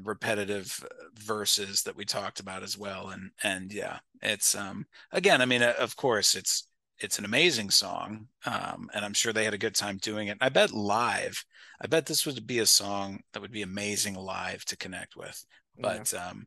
[0.02, 3.08] repetitive verses that we talked about as well.
[3.10, 7.70] And and yeah it's um again i mean uh, of course it's it's an amazing
[7.70, 10.38] song um and i'm sure they had a good time doing it.
[10.40, 11.44] I bet live
[11.80, 15.44] i bet this would be a song that would be amazing live to connect with.
[15.78, 16.28] But yeah.
[16.28, 16.46] um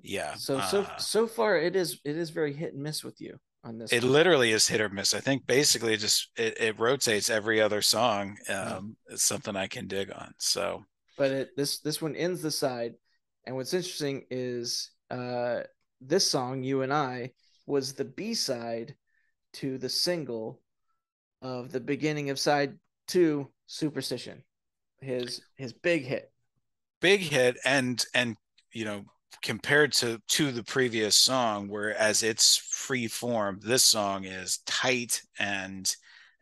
[0.00, 3.20] yeah so so uh, so far it is it is very hit and miss with
[3.20, 4.12] you on this it one.
[4.12, 7.82] literally is hit or miss i think basically it just it, it rotates every other
[7.82, 9.14] song um yeah.
[9.14, 10.84] it's something i can dig on so
[11.18, 12.94] but it, this this one ends the side.
[13.44, 15.62] And what's interesting is uh,
[16.00, 17.32] this song, "You and I,"
[17.66, 18.94] was the B side
[19.54, 20.62] to the single
[21.42, 24.44] of the beginning of side two, "Superstition,"
[25.00, 26.32] his his big hit.
[27.00, 28.36] Big hit, and and
[28.72, 29.04] you know
[29.42, 35.94] compared to to the previous song whereas it's free form this song is tight and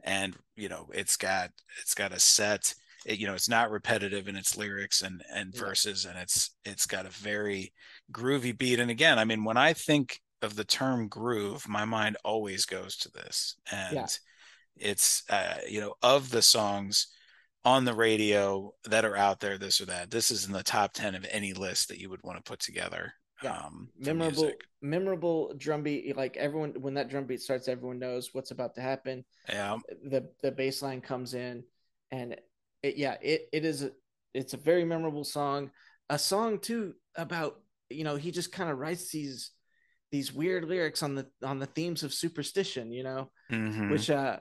[0.04, 4.28] and you know it's got it's got a set it, you know it's not repetitive
[4.28, 5.60] in its lyrics and and yeah.
[5.60, 7.72] verses and it's it's got a very
[8.12, 12.16] groovy beat and again i mean when i think of the term groove my mind
[12.24, 14.06] always goes to this and yeah.
[14.76, 17.08] it's uh, you know of the songs
[17.66, 20.94] on the radio that are out there this or that this is in the top
[20.94, 23.52] 10 of any list that you would want to put together yeah.
[23.52, 24.64] Um, memorable music.
[24.80, 28.80] memorable drum beat like everyone when that drum beat starts everyone knows what's about to
[28.80, 29.76] happen yeah
[30.08, 31.62] the the bass line comes in
[32.10, 32.36] and
[32.82, 33.82] it, yeah, it, it is.
[33.82, 33.90] A,
[34.34, 35.70] it's a very memorable song.
[36.10, 39.50] A song too about you know he just kind of writes these
[40.12, 42.92] these weird lyrics on the on the themes of superstition.
[42.92, 43.90] You know, mm-hmm.
[43.90, 44.38] which uh,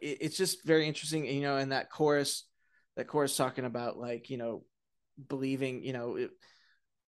[0.00, 1.26] it, it's just very interesting.
[1.26, 2.44] You know, and that chorus,
[2.96, 4.64] that chorus talking about like you know
[5.28, 5.82] believing.
[5.82, 6.16] You know.
[6.16, 6.30] It,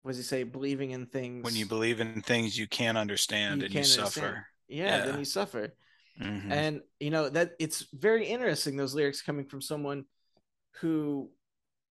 [0.01, 0.43] what does he say?
[0.43, 1.43] Believing in things.
[1.43, 4.45] When you believe in things you can't understand you and can't you suffer.
[4.69, 5.05] yeah, Yeah.
[5.05, 5.75] then you suffer.
[6.21, 6.51] Mhm.
[6.51, 10.05] And you know that it's very interesting those lyrics coming from someone
[10.79, 11.29] who,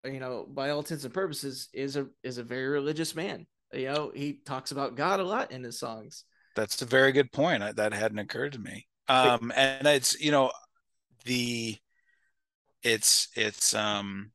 [0.04, 3.46] you know, by all intents and purposes, is a is a very religious man.
[3.72, 6.24] You know, he talks about God a lot in his songs.
[6.56, 7.62] That's a very good point.
[7.62, 8.86] I, that hadn't occurred to me.
[9.08, 10.50] Um, and it's you know
[11.24, 11.76] the
[12.82, 14.30] it's it's um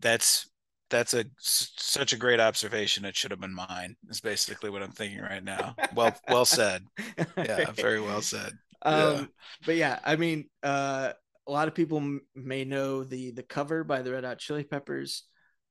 [0.00, 0.48] that's
[0.90, 3.04] that's a such a great observation.
[3.04, 3.96] It should have been mine.
[4.10, 5.74] Is basically what I'm thinking right now.
[5.94, 6.84] Well, well said.
[7.44, 8.52] Yeah, very well said.
[8.82, 9.24] Um, Yeah.
[9.66, 11.12] but yeah, I mean, uh,
[11.46, 14.64] a lot of people m- may know the the cover by the Red Hot Chili
[14.64, 15.24] Peppers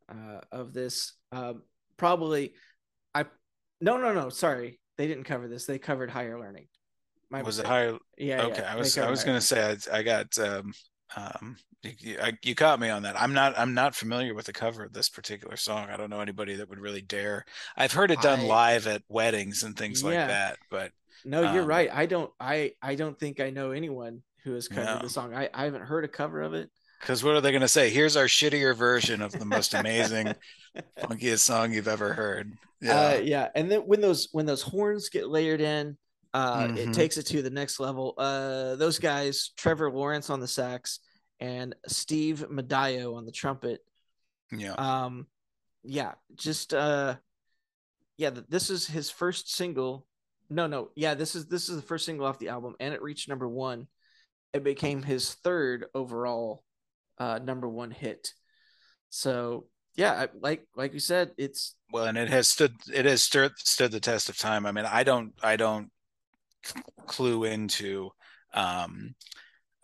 [0.10, 1.13] uh, of this.
[1.32, 1.62] Um,
[1.97, 2.54] probably,
[3.13, 3.25] I
[3.80, 5.65] no no no sorry, they didn't cover this.
[5.65, 6.67] They covered Higher Learning.
[7.30, 7.97] My Was it higher?
[8.17, 8.41] Yeah.
[8.43, 10.73] Okay, yeah, I was I was Higher gonna say I, I got um
[11.15, 13.19] um you, you- I, you caught me on that.
[13.19, 15.89] I'm not I'm not familiar with the cover of this particular song.
[15.89, 17.45] I don't know anybody that would really dare.
[17.76, 20.91] I've heard it done I- live at weddings and things like that, but
[21.26, 21.89] No, you're Um, right.
[21.91, 22.32] I don't.
[22.39, 25.00] I I don't think I know anyone who has covered No.
[25.02, 25.34] the song.
[25.36, 26.69] I I haven't heard a cover of it.
[27.00, 27.89] because what are they gonna say?
[27.89, 30.34] Here's our shittier version of the most amazing,
[31.00, 32.54] funkiest song you've ever heard.
[32.82, 35.97] Yeah, Uh, yeah, and then when those when those horns get layered in,
[36.34, 36.94] uh, it Mhm.
[36.94, 38.13] takes it to the next level.
[38.17, 41.00] Uh, those guys, Trevor Lawrence on the sax
[41.39, 43.86] and Steve Madaio on the trumpet.
[44.52, 45.28] yeah, Um,
[45.84, 47.17] yeah, just uh,
[48.17, 50.08] yeah, this is his first single.
[50.50, 53.02] No, no, yeah, this is this is the first single off the album, and it
[53.02, 53.88] reached number one.
[54.54, 56.63] It became his third overall
[57.17, 58.34] uh, number one hit.
[59.10, 63.24] So yeah, I- like like you said, it's well, and it has stood it has
[63.24, 64.65] stood stood the test of time.
[64.65, 65.91] I mean, I don't I don't
[67.08, 68.10] clue into
[68.54, 69.15] um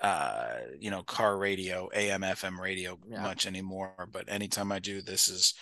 [0.02, 3.22] uh you know car radio am fm radio Yeah.
[3.24, 5.54] much anymore but anytime i do this is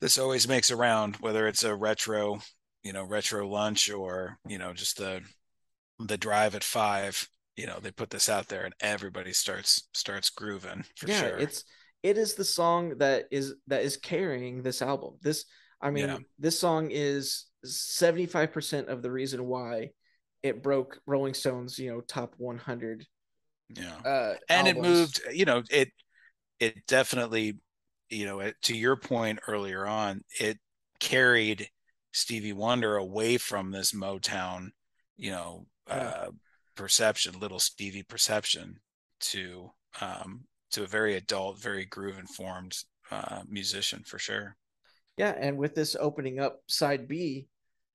[0.00, 2.40] this always makes a round whether it's a retro
[2.82, 5.20] you know retro lunch or you know just the
[5.98, 10.30] the drive at five you know they put this out there and everybody starts starts
[10.30, 11.64] grooving for yeah sure it's
[12.02, 15.44] it is the song that is that is carrying this album this
[15.80, 16.18] i mean Yeah.
[16.38, 19.90] this song is 75% of the reason why
[20.42, 23.06] it broke rolling stones you know top 100
[23.70, 23.96] yeah.
[24.04, 25.90] uh and it moved you know it
[26.60, 27.58] it definitely
[28.10, 30.58] you know it, to your point earlier on it
[31.00, 31.68] carried
[32.12, 34.68] stevie wonder away from this motown
[35.16, 35.96] you know Yeah.
[35.96, 36.30] uh
[36.74, 38.80] perception little stevie perception
[39.20, 42.76] to um to a very adult very groove informed
[43.10, 44.56] uh musician for sure.
[45.18, 47.46] Yeah and with this opening up side b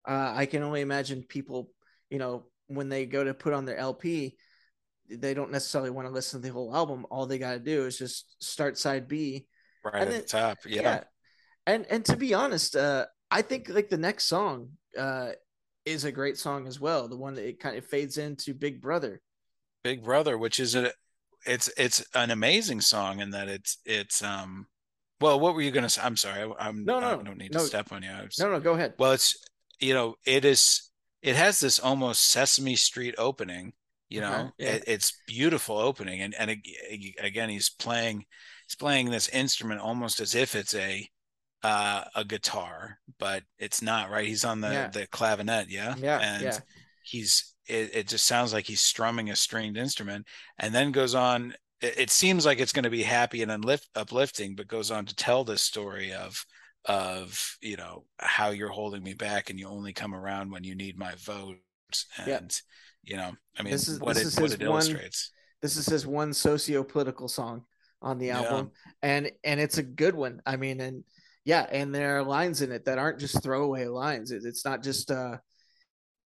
[0.07, 1.71] uh i can only imagine people
[2.10, 4.36] you know when they go to put on their lp
[5.10, 7.86] they don't necessarily want to listen to the whole album all they got to do
[7.86, 9.46] is just start side b
[9.84, 11.04] right And at then- the top yeah,
[11.65, 15.32] And and to be honest, uh, I think like the next song uh,
[15.86, 17.08] is a great song as well.
[17.10, 19.22] The one that it kind of fades into Big Brother.
[19.84, 20.91] big brother which is a
[21.46, 24.65] it's it's an amazing song in that it's it's um
[25.22, 27.52] well what were you gonna say i'm sorry I, i'm No, no, i don't need
[27.54, 27.63] to no.
[27.63, 28.93] step on you was- No, no, go ahead.
[28.98, 29.38] Well, it's
[29.80, 30.87] you know, it is
[31.21, 33.73] it has this almost Sesame Street opening.
[34.10, 34.69] You know, Uh-huh, yeah.
[34.75, 36.49] it, it's beautiful opening, and and
[37.19, 38.25] again, he's playing
[38.65, 41.10] he's playing this instrument almost as if it's a
[41.63, 44.10] uh, a guitar, but it's not.
[44.10, 44.27] Right?
[44.27, 44.88] He's on the Yeah.
[44.88, 46.60] the clavinet, yeah, Yeah, and yeah.
[47.03, 50.25] he's it, it just sounds like he's strumming a stringed instrument,
[50.58, 51.53] and then goes on.
[51.82, 55.06] It, it seems like it's going to be happy and unlift, uplifting, but goes on
[55.06, 56.45] to tell this story of
[56.88, 60.73] of you know how you're holding me back and you only come around when you
[60.76, 61.58] need my vote
[62.17, 62.39] and Yeah.
[63.04, 65.76] you know i mean This is- what this it is what it one- illustrates This
[65.76, 67.65] is his one socio-political song
[68.02, 68.41] on the Yeah.
[68.41, 68.71] album,
[69.02, 70.39] and and it's a good one.
[70.45, 71.04] I mean, and
[71.45, 74.30] yeah, and there are lines in it that aren't just throwaway lines.
[74.30, 75.38] It, it's not just uh,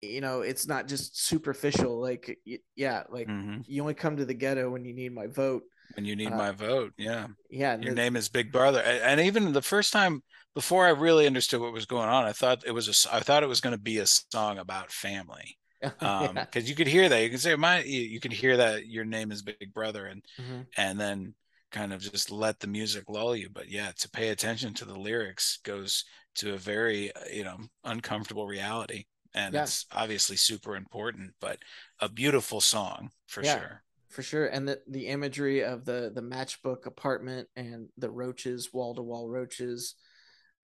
[0.02, 2.00] you know, it's not just superficial.
[2.00, 2.40] Like
[2.76, 3.64] yeah, like Mhm.
[3.68, 5.64] you only come to the ghetto when you need my vote.
[5.96, 9.20] when you need Uh, my vote yeah Yeah, your the- name is big brother and
[9.20, 10.22] even the first time
[10.54, 13.44] before i really understood what was going on i thought it was a i thought
[13.44, 15.58] it was going to be a song about family
[16.02, 16.46] um yeah.
[16.46, 19.06] because you could hear that you can say my you, you can hear that your
[19.06, 20.68] name is big brother and Mhm.
[20.78, 21.34] and then
[21.72, 24.98] kind of just let the music lull you but yeah to pay attention to the
[24.98, 26.04] lyrics goes
[26.36, 29.64] to a very uh, you know uncomfortable reality and Yeah.
[29.64, 31.60] it's obviously super important but
[32.00, 33.60] a beautiful song for Yeah.
[33.60, 38.74] sure for sure and the the imagery of the the matchbook apartment and the roaches
[38.74, 39.96] wall to wall roaches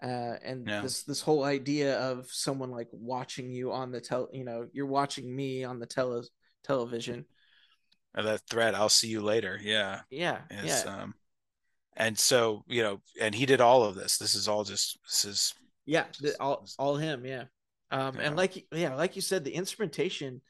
[0.03, 0.81] uh and Yeah.
[0.81, 4.87] this this whole idea of someone like watching you on the tel you know you're
[4.87, 6.23] watching me on the tele
[6.63, 7.25] television
[8.17, 11.13] Uh, that threat i'll see you later yeah yeah is yeah um
[11.97, 15.25] and so you know and he did all of this this is all just this
[15.25, 15.53] is
[15.85, 17.45] yeah the, all all him yeah
[17.91, 18.21] Um, yeah.
[18.21, 20.41] and like yeah, like you said, the instrumentation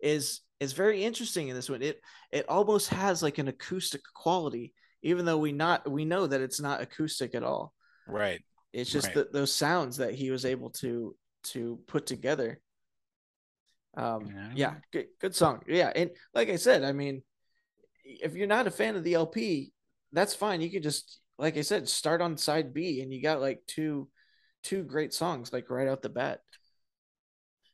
[0.00, 1.82] is is very interesting in this one.
[1.82, 2.00] It
[2.32, 4.72] it almost has like an acoustic quality,
[5.02, 7.72] even though we not we know that it's not acoustic at all.
[8.06, 8.40] Right.
[8.72, 9.26] It's just right.
[9.32, 11.14] those sounds that he was able to
[11.44, 12.60] to put together.
[13.96, 14.50] Um, yeah.
[14.54, 15.62] yeah, good good song.
[15.66, 17.22] Yeah, and like I said, I mean,
[18.04, 19.72] if you're not a fan of the LP,
[20.12, 20.60] that's fine.
[20.60, 24.08] You can just like I said, start on side B, and you got like two
[24.64, 26.40] two great songs like right out the bat.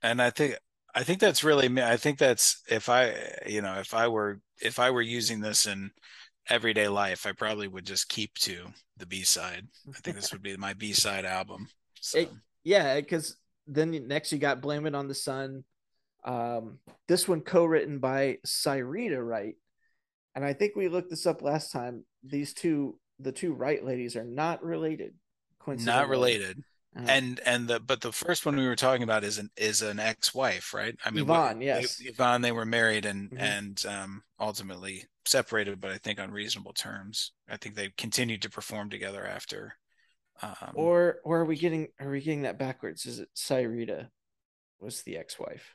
[0.05, 0.57] And I think
[0.95, 1.83] I think that's really me.
[1.83, 3.15] I think that's if I
[3.47, 5.91] you know if I were if I were using this in
[6.49, 8.67] everyday life, I probably would just keep to
[8.99, 9.67] the B side.
[9.89, 11.69] I think this would be my B side album.
[12.01, 12.19] So.
[12.19, 12.31] It,
[12.65, 13.37] yeah, because
[13.67, 15.65] then next you got Blame It on the Sun.
[16.23, 16.79] Um,
[17.09, 19.57] this one co-written by Syreeta Wright,
[20.35, 22.05] and I think we looked this up last time.
[22.23, 25.15] These two, the two Wright ladies, are not related.
[25.67, 26.63] Not related.
[26.97, 27.07] Uh-huh.
[27.09, 29.99] And and the but the first one we were talking about is an is an
[29.99, 30.95] ex-wife, right?
[31.05, 32.41] I mean, Yvonne, yes, Yvonne.
[32.41, 33.43] They were married and mm-hmm.
[33.43, 37.33] and um, ultimately separated, but I think on reasonable terms.
[37.49, 39.75] I think they continued to perform together after.
[40.41, 43.07] Um, or or are we getting are we getting that backwards?
[43.07, 44.09] Is it Syreeta
[44.79, 45.75] was the ex-wife?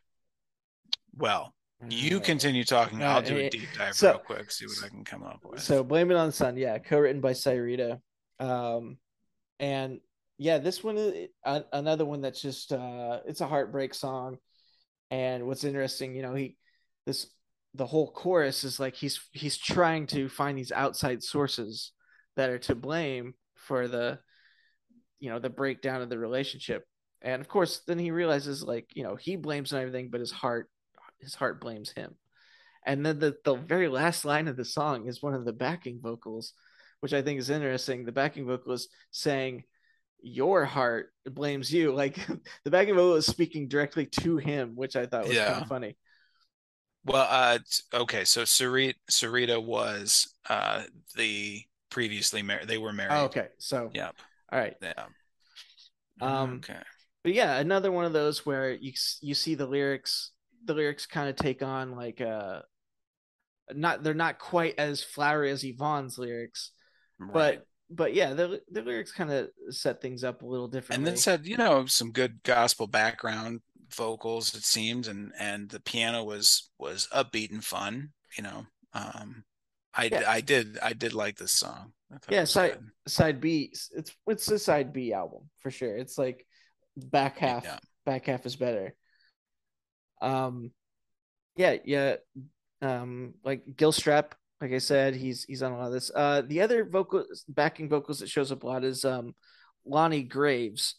[1.18, 1.54] Well,
[1.90, 3.04] you uh, continue talking.
[3.04, 5.62] I'll do a deep dive so, real quick, see what I can come up with.
[5.62, 6.56] So, blame it on the sun.
[6.56, 8.00] Yeah, co-written by Syreeta.
[8.40, 8.98] um,
[9.60, 10.00] and
[10.40, 11.28] yeah, this one is
[11.74, 14.38] another one that's just uh, it's a heartbreak song.
[15.12, 16.56] And what's interesting, you know, he
[17.06, 17.28] this
[17.74, 21.92] the whole chorus is like he's he's trying to find these outside sources
[22.38, 24.20] that are to blame for the
[25.20, 26.86] you know the breakdown of the relationship.
[27.22, 30.70] And of course then he realizes like you know he blames everything but his heart
[31.20, 32.16] his heart blames him.
[32.86, 36.00] And then the, the very last line of the song is one of the backing
[36.02, 36.54] vocals
[37.02, 38.06] which i think is interesting.
[38.06, 39.64] The backing vocal is saying
[40.22, 41.92] your heart blames you.
[42.00, 42.20] Like
[42.64, 45.52] the backing vocal is speaking directly to him which i thought was yeah.
[45.52, 45.98] kind of funny.
[47.06, 47.60] Well uh
[47.94, 50.84] okay so Syreeta Syreeta was uh
[51.16, 53.14] the previously married they were married.
[53.14, 54.12] Oh, okay so yeah
[54.52, 55.06] all right yeah.
[56.22, 56.80] Um okay.
[57.24, 60.32] but yeah another one of those where you you see the lyrics
[60.66, 62.62] the lyrics kind of take on like uh
[63.74, 66.72] not they're not quite as flowery as Yvonne's lyrics,
[67.20, 67.34] right.
[67.34, 70.98] but but yeah, the the lyrics kind of set things up a little different.
[70.98, 73.62] And then said, you know, some good gospel background
[73.96, 78.10] vocals it seems, and and the piano was was upbeat and fun.
[78.38, 79.44] You know, um,
[79.94, 80.24] I yeah.
[80.28, 81.94] I did I did like this song.
[82.30, 83.12] Yeah, side good.
[83.12, 83.72] side B.
[83.96, 85.96] It's it's a side B album for sure.
[85.96, 86.46] It's like
[86.96, 87.64] back half.
[87.64, 87.78] Yeah.
[88.06, 88.96] Back half is better.
[90.22, 90.72] Um,
[91.56, 92.16] yeah, yeah.
[92.82, 94.32] Um, like Gilstrap
[94.62, 96.12] like I said, he's he's on a lot of this.
[96.14, 99.34] Uh, the other vocal backing vocals that shows up a lot is um,
[99.86, 100.96] Lani Groves,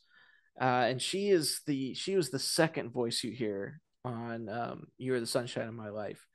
[0.60, 5.14] uh, and she is the she was the second voice you hear on um, "You
[5.14, 6.26] Are the Sunshine of My Life,"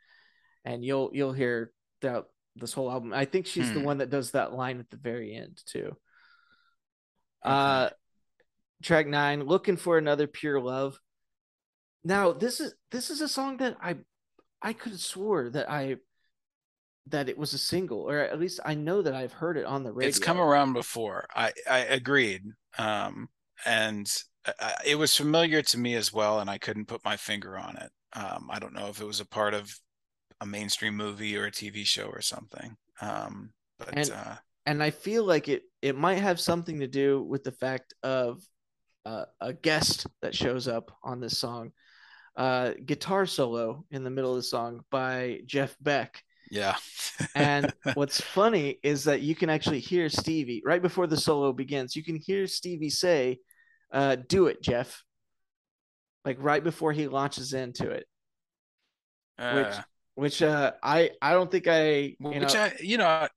[0.63, 1.71] and you'll you'll hear
[2.01, 3.11] throughout this whole album.
[3.11, 3.79] I think she's hmm.
[3.79, 5.95] the one that does that line at the very end too.
[7.43, 7.55] Okay.
[7.55, 7.89] Uh,
[8.83, 10.99] track nine, "Looking for Another Pure Love."
[12.03, 13.95] Now this is this is a song that I
[14.61, 15.97] I could have swore that I
[17.07, 19.83] that it was a single, or at least I know that I've heard it on
[19.83, 20.09] the radio.
[20.09, 21.27] It's come around before.
[21.35, 22.43] I I agreed,
[22.77, 23.29] um,
[23.65, 24.11] and
[24.59, 27.77] I, it was familiar to me as well, and I couldn't put my finger on
[27.77, 27.91] it.
[28.13, 29.73] Um, I don't know if it was a part of
[30.41, 32.75] a mainstream movie or a TV show or something.
[33.01, 34.35] Um, but and, uh,
[34.65, 38.41] and I feel like it it might have something to do with the fact of
[39.05, 41.71] uh, a guest that shows up on this song,
[42.35, 46.75] uh, guitar solo in the middle of the song by Jeff Beck yeah.
[47.35, 51.95] and what's funny is that you can actually hear Stevie right before the solo begins.
[51.95, 53.39] You can hear Stevie say,
[53.91, 55.03] uh, "Do it, Jeff."
[56.23, 58.07] Like right before he launches into it.
[59.37, 59.75] Uh, which,
[60.15, 63.27] which uh, I I don't think I you which know, I you know.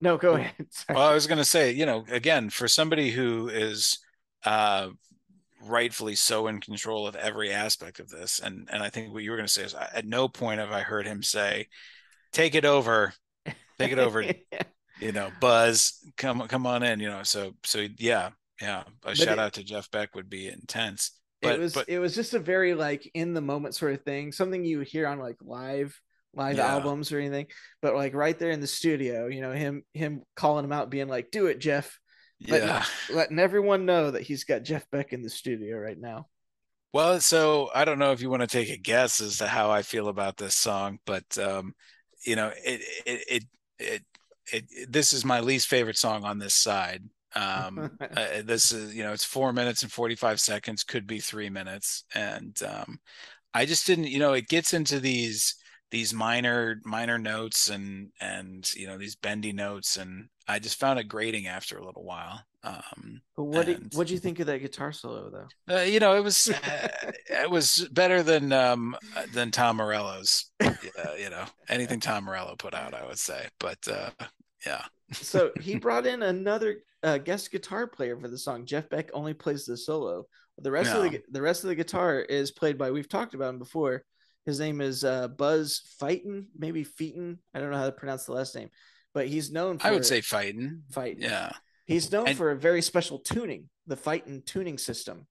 [0.00, 0.54] No, go ahead.
[0.70, 0.96] Sorry.
[0.96, 3.98] Well, I was going to say, you know, again, for somebody who is
[4.44, 4.88] uh,
[5.68, 8.38] rightfully so in control of every aspect of this.
[8.38, 10.72] And and I think what you were going to say is at no point have
[10.72, 11.68] I heard him say,
[12.32, 13.14] "Take it over,
[13.78, 14.24] take it over."
[15.00, 17.00] you know, Buzz, come come on in.
[17.00, 18.80] You know, so so yeah, yeah.
[18.80, 21.12] A but shout it, out to Jeff Beck would be intense.
[21.42, 24.02] But, it was but, it was just a very like in the moment sort of
[24.02, 26.00] thing, something you hear on like live
[26.36, 26.66] live yeah.
[26.66, 27.46] albums or anything
[27.80, 31.08] but like right there in the studio you know him him calling him out being
[31.08, 31.98] like do it jeff
[32.38, 32.84] yeah.
[33.10, 36.28] letting everyone know that he's got Jeff Beck in the studio right now.
[36.92, 39.70] Well, so I don't know if you want to take a guess as to how
[39.70, 41.74] I feel about this song, but um,
[42.24, 43.44] you know, it it it
[43.78, 44.02] it,
[44.52, 47.02] it, it this is my least favorite song on this side.
[47.34, 51.18] Um, uh, this is you know it's four minutes and forty five seconds, could be
[51.18, 52.98] three minutes, and um,
[53.52, 54.06] I just didn't.
[54.06, 55.54] You know, it gets into these
[55.90, 60.98] these minor minor notes and and you know these bendy notes and i just found
[60.98, 64.40] it grating after a little while um but what and, did, what do you think
[64.40, 65.76] of that guitar solo though?
[65.76, 66.88] Uh, you know it was uh,
[67.26, 68.96] it was better than um
[69.32, 70.72] than tom morello's uh,
[71.18, 74.10] you know anything tom morello put out i would say but uh
[74.66, 74.82] yeah.
[75.12, 78.66] So he brought in another uh, guest guitar player for the song.
[78.66, 80.26] Jeff beck only plays the solo.
[80.58, 81.02] The rest no.
[81.02, 84.04] of the the rest of the guitar is played by we've talked about him before.
[84.46, 87.38] His name is uh, Buzz Feiten, maybe Featon.
[87.52, 88.70] I don't know how to pronounce the last name,
[89.16, 89.86] but he's known for.
[89.86, 90.82] I would say Feiten.
[90.92, 91.22] Feiten.
[91.22, 91.52] Yeah.
[91.86, 95.26] He's known and, for a very special tuning, the Feiten tuning system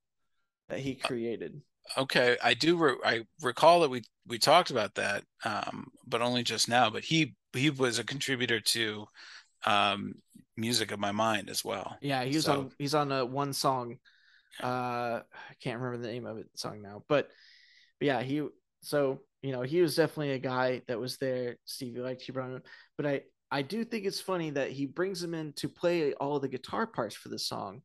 [0.70, 1.62] that he uh, created.
[1.96, 2.78] Okay, I do.
[2.78, 6.90] Re- I recall that we we talked about that, um, but only just now.
[6.90, 9.06] But he he was a contributor to
[9.68, 10.16] um,
[10.58, 11.96] music of my mind as well.
[12.02, 12.54] Yeah, he was so.
[12.54, 12.72] on.
[12.80, 14.00] He's on a one song.
[14.64, 17.30] Uh, I can't remember the name of it song now, but,
[18.00, 18.48] but yeah, he
[18.82, 21.58] so you know he was definitely a guy that was there.
[21.66, 22.64] Stevie liked he brought him,
[22.98, 23.22] but I
[23.52, 26.88] I do think it's funny that he brings him in to play all the guitar
[26.88, 27.82] parts for the song,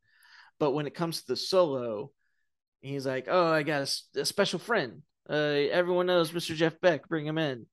[0.59, 2.11] but when it comes to the solo,
[2.81, 3.83] he's like, "Oh, I got
[4.17, 5.03] a, a special friend.
[5.29, 6.55] Uh, everyone knows Mr.
[6.55, 7.09] Jeff Beck.
[7.09, 7.67] Bring him in."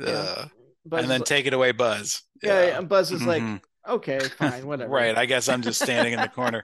[0.00, 0.46] Uh,
[0.92, 2.22] and then take it away, Buzz.
[2.42, 3.52] Yeah, yeah and Buzz is mm-hmm.
[3.52, 5.16] like, "Okay, fine, whatever." right.
[5.16, 6.62] I guess I'm just standing in the corner.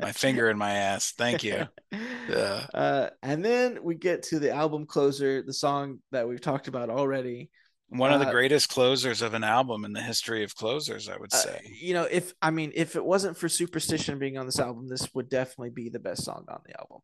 [0.00, 1.12] my finger in my ass.
[1.12, 1.66] Thank you.
[2.28, 2.66] Yeah.
[2.72, 6.88] Uh, and then we get to the album closer, the song that we've talked about
[6.88, 7.50] already.
[7.98, 11.16] One of the uh, greatest closers of an album in the history of closers, I
[11.16, 11.60] would uh, say.
[11.64, 14.88] Uh, you know, if I mean, if it wasn't for Superstition being on this album,
[14.88, 16.98] this would definitely be the best song on the album.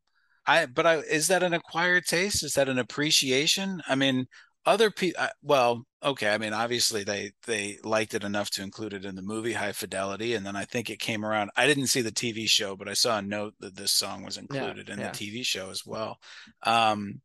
[0.47, 2.43] I, but I, is that an acquired taste?
[2.43, 3.83] Is that an appreciation?
[3.87, 4.29] I mean,
[4.69, 9.07] other people well okay i mean obviously they they liked it enough to include it
[9.07, 12.03] in the movie high fidelity and then i think it came around i didn't see
[12.03, 15.01] the tv show but i saw a note that this song was included yeah, in
[15.01, 15.11] yeah.
[15.11, 16.19] the tv show as well
[16.65, 17.21] um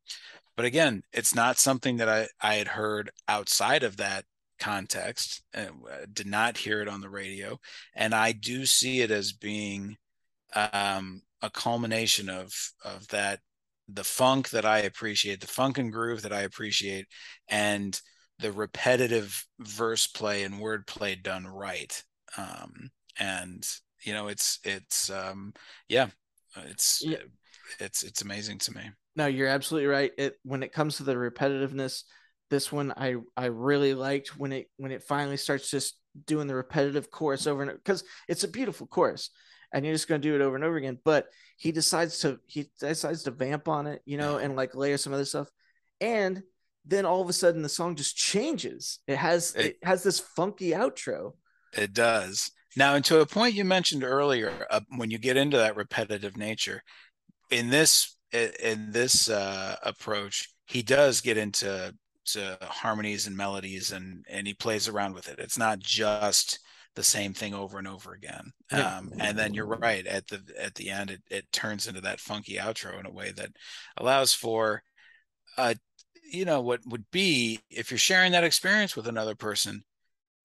[0.55, 4.25] but again it's not something that i i had heard outside of that
[4.59, 5.65] context uh,
[6.13, 7.59] did not hear it on the radio
[7.95, 9.97] and i do see it as being
[10.55, 12.53] um a culmination of
[12.85, 13.39] of that
[13.87, 17.07] the funk that I appreciate, the funk and groove that I appreciate,
[17.47, 17.99] and
[18.39, 22.03] the repetitive verse play and word play done right.
[22.37, 22.89] Um,
[23.19, 23.65] and
[24.03, 25.53] you know, it's it's um,
[25.87, 26.07] yeah,
[26.55, 27.17] it's yeah.
[27.79, 28.91] it's it's amazing to me.
[29.15, 30.11] No, you're absolutely right.
[30.17, 32.03] It when it comes to the repetitiveness,
[32.49, 36.55] this one I I really liked when it when it finally starts just doing the
[36.55, 39.29] repetitive chorus over and because it's a beautiful chorus
[39.73, 40.99] and you're just going to do it over and over again.
[41.03, 44.97] But he decides to he decides to vamp on it, you know, and like layer
[44.97, 45.49] some other stuff,
[45.99, 46.43] and
[46.85, 48.99] then all of a sudden the song just changes.
[49.07, 51.33] It has it, it has this funky outro.
[51.75, 52.51] It does.
[52.75, 56.37] Now, and to a point you mentioned earlier, uh, when you get into that repetitive
[56.37, 56.81] nature,
[57.51, 61.93] in this in this uh, approach, he does get into
[62.25, 65.39] to harmonies and melodies, and and he plays around with it.
[65.39, 66.59] It's not just
[66.95, 68.51] the same thing over and over again.
[68.71, 68.97] Yeah.
[68.97, 72.19] Um, and then you're right at the at the end, it, it turns into that
[72.19, 73.49] funky outro in a way that
[73.97, 74.83] allows for,
[75.57, 75.73] uh,
[76.31, 79.83] you know, what would be if you're sharing that experience with another person,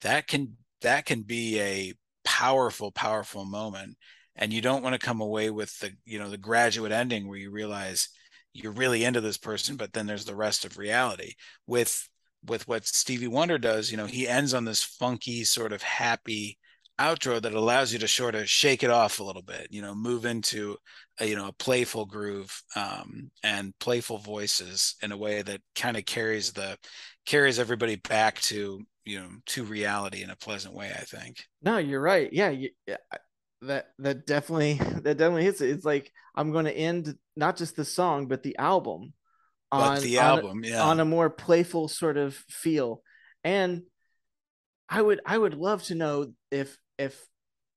[0.01, 3.97] that can that can be a powerful, powerful moment.
[4.39, 7.37] And you don't want to come away with the you know the graduate ending where
[7.37, 8.09] you realize
[8.53, 11.33] you're really into this person, but then there's the rest of reality.
[11.67, 12.09] With
[12.47, 16.57] with what Stevie Wonder does, you know, he ends on this funky sort of happy
[16.99, 19.95] outro that allows you to sort of shake it off a little bit, you know,
[19.95, 20.75] move into
[21.19, 25.95] a, you know, a playful groove um, and playful voices in a way that kind
[25.95, 26.77] of carries the
[27.25, 31.45] carries everybody back to, you know, to reality in a pleasant way, I think.
[31.61, 32.31] No, you're right.
[32.33, 32.69] Yeah, you,
[33.61, 35.69] that that definitely that definitely hits it.
[35.69, 39.13] It's like I'm going to end not just the song but the album
[39.71, 43.01] on the album, on, yeah, on a more playful sort of feel.
[43.43, 43.83] And
[44.87, 47.19] I would I would love to know if if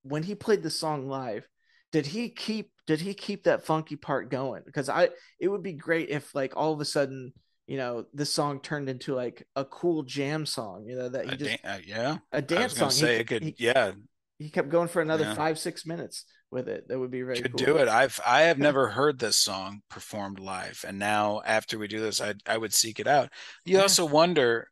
[0.03, 1.47] when he played the song live,
[1.91, 4.63] did he keep did he keep that funky part going?
[4.65, 5.09] Because I
[5.39, 7.33] it would be great if like all of a sudden
[7.67, 11.37] you know this song turned into like a cool jam song you know that he
[11.37, 13.93] just uh, yeah a dance song say he, it could he, yeah
[14.39, 15.35] he kept going for another yeah.
[15.35, 16.87] five six minutes with it.
[16.87, 17.65] That would be very could cool.
[17.65, 17.87] do it.
[17.89, 22.21] I've I have never heard this song performed live, and now after we do this,
[22.21, 23.29] I I would seek it out.
[23.65, 23.83] You yeah.
[23.83, 24.67] also wonder,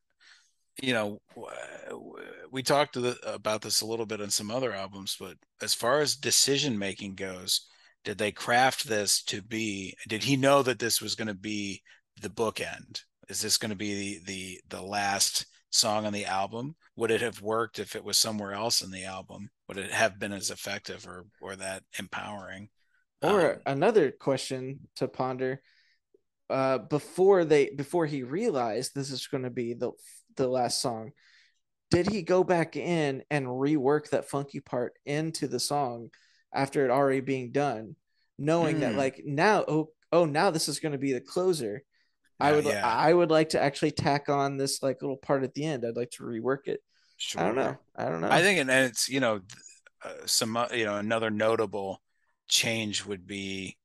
[0.82, 1.20] you know,
[2.51, 5.99] we talked the, about this a little bit on some other albums, but as far
[5.99, 7.68] as decision making goes,
[8.03, 9.95] did they craft this to be?
[10.07, 11.82] Did he know that this was going to be
[12.22, 13.01] the bookend?
[13.30, 17.22] Is this going to be the the the last song on the album would it
[17.22, 20.51] have worked if it was somewhere else in the album would it have been as
[20.51, 22.69] effective or or that empowering
[23.22, 25.61] or um, another question to ponder
[26.49, 29.91] uh, before they before he realized this is going to be the
[30.36, 31.11] the last song
[31.89, 36.09] did he go back in and rework that funky part into the song
[36.53, 37.95] after it already being done
[38.38, 38.80] knowing mm.
[38.82, 38.97] that hmm.
[38.97, 41.82] like now oh oh now this is going to be the closer
[42.42, 42.86] I would yeah.
[42.86, 45.86] I would like to actually tack on this like little part at the end.
[45.86, 46.82] I'd like to rework it.
[47.18, 47.42] Sure.
[47.42, 47.78] I don't know.
[47.96, 48.30] I don't know.
[48.30, 49.42] I think and it's you know
[50.04, 52.02] uh, some uh, you know another notable
[52.48, 53.78] change would be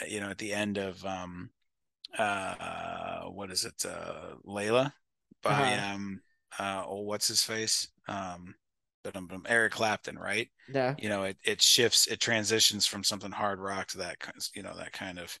[0.00, 1.50] uh, you know at the end of um
[2.18, 4.92] uh what is it uh Layla
[5.42, 5.94] by uh-huh.
[5.94, 6.20] um
[6.58, 8.54] uh oh what's his face um
[9.04, 10.48] but um, Eric Clapton, right?
[10.72, 10.94] Yeah.
[10.98, 14.62] You know, it it shifts, it transitions from something hard rock to that kind, you
[14.62, 15.38] know, that kind of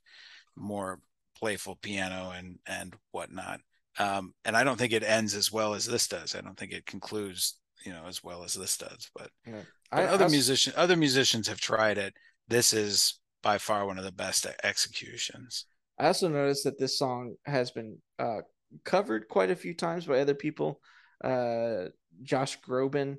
[0.54, 1.00] more
[1.36, 3.60] playful piano and and whatnot.
[3.98, 6.34] Um, and I don't think it ends as well as this does.
[6.34, 9.08] I don't think it concludes, you know, as well as this does.
[9.14, 9.60] But, yeah.
[9.90, 12.12] but I, other musicians, other musicians have tried it.
[12.48, 15.66] This is by far one of the best executions.
[15.98, 18.40] I also noticed that this song has been uh,
[18.84, 20.80] covered quite a few times by other people.
[21.22, 21.90] Uh,
[22.22, 23.18] Josh Groban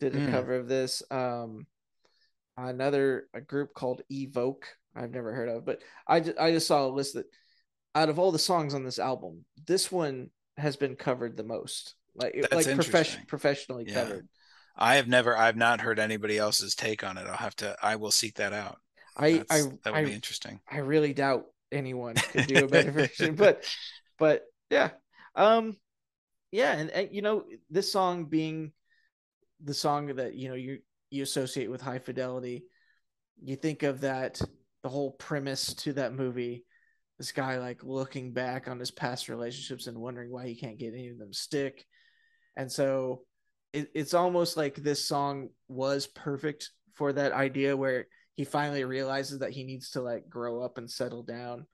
[0.00, 0.30] did a mm.
[0.30, 1.02] cover of this.
[1.10, 1.66] Um,
[2.56, 6.86] another a group called Evoke I've never heard of, but I just, I just saw
[6.86, 7.26] a list that
[7.94, 11.94] out of all the songs on this album, this one has been covered the most.
[12.14, 13.94] Like That's like profession professionally yeah.
[13.94, 14.28] covered.
[14.76, 17.26] I have never I've not heard anybody else's take on it.
[17.26, 18.78] I'll have to I will seek that out.
[19.16, 20.60] I That's, I that would I, be interesting.
[20.70, 23.64] I really doubt anyone could do a better version, but
[24.18, 24.90] but yeah.
[25.34, 25.76] Um
[26.52, 28.72] yeah, and, and you know, this song being
[29.62, 30.78] the song that you know you
[31.10, 32.64] you associate with high fidelity,
[33.42, 34.40] you think of that
[34.82, 36.64] the whole premise to that movie
[37.18, 40.94] this guy like looking back on his past relationships and wondering why he can't get
[40.94, 41.86] any of them stick.
[42.56, 43.22] And so
[43.72, 49.40] it, it's almost like this song was perfect for that idea where he finally realizes
[49.40, 51.66] that he needs to like grow up and settle down.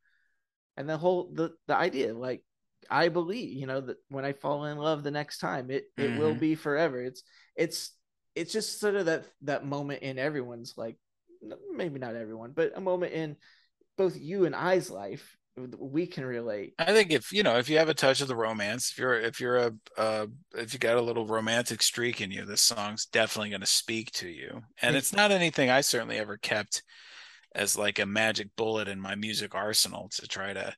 [0.76, 2.43] And the whole the the idea like
[2.88, 6.11] i believe you know that when i fall in love the next time it it
[6.11, 6.18] mm-hmm.
[6.18, 7.03] will be forever.
[7.03, 7.22] It's
[7.55, 7.93] it's
[8.34, 10.97] it's just sort of that that moment in everyone's like
[11.74, 13.36] maybe not everyone but a moment in
[14.01, 15.36] both you and I's life
[15.78, 16.72] we can relate.
[16.78, 19.20] I think if you know if you have a touch of the romance, if you're
[19.20, 23.05] if you're a uh, if you got a little romantic streak in you, this song's
[23.05, 24.62] definitely going to speak to you.
[24.80, 26.82] And it's not anything I certainly ever kept
[27.55, 30.74] as like a magic bullet in my music arsenal to try to,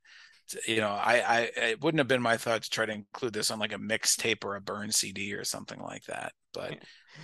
[0.48, 3.34] to you know, I I it wouldn't have been my thought to try to include
[3.34, 6.32] this on like a mixtape or a burn CD or something like that.
[6.52, 6.78] But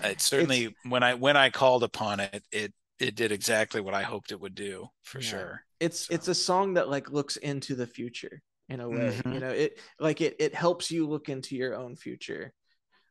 [0.04, 3.94] it certainly it's, when I when I called upon it, it it did exactly what
[3.94, 5.28] I hoped it would do for yeah.
[5.28, 5.62] sure.
[5.80, 6.14] It's so.
[6.14, 9.16] it's a song that like looks into the future in a way.
[9.16, 9.32] Mm-hmm.
[9.32, 12.52] You know, it like it it helps you look into your own future.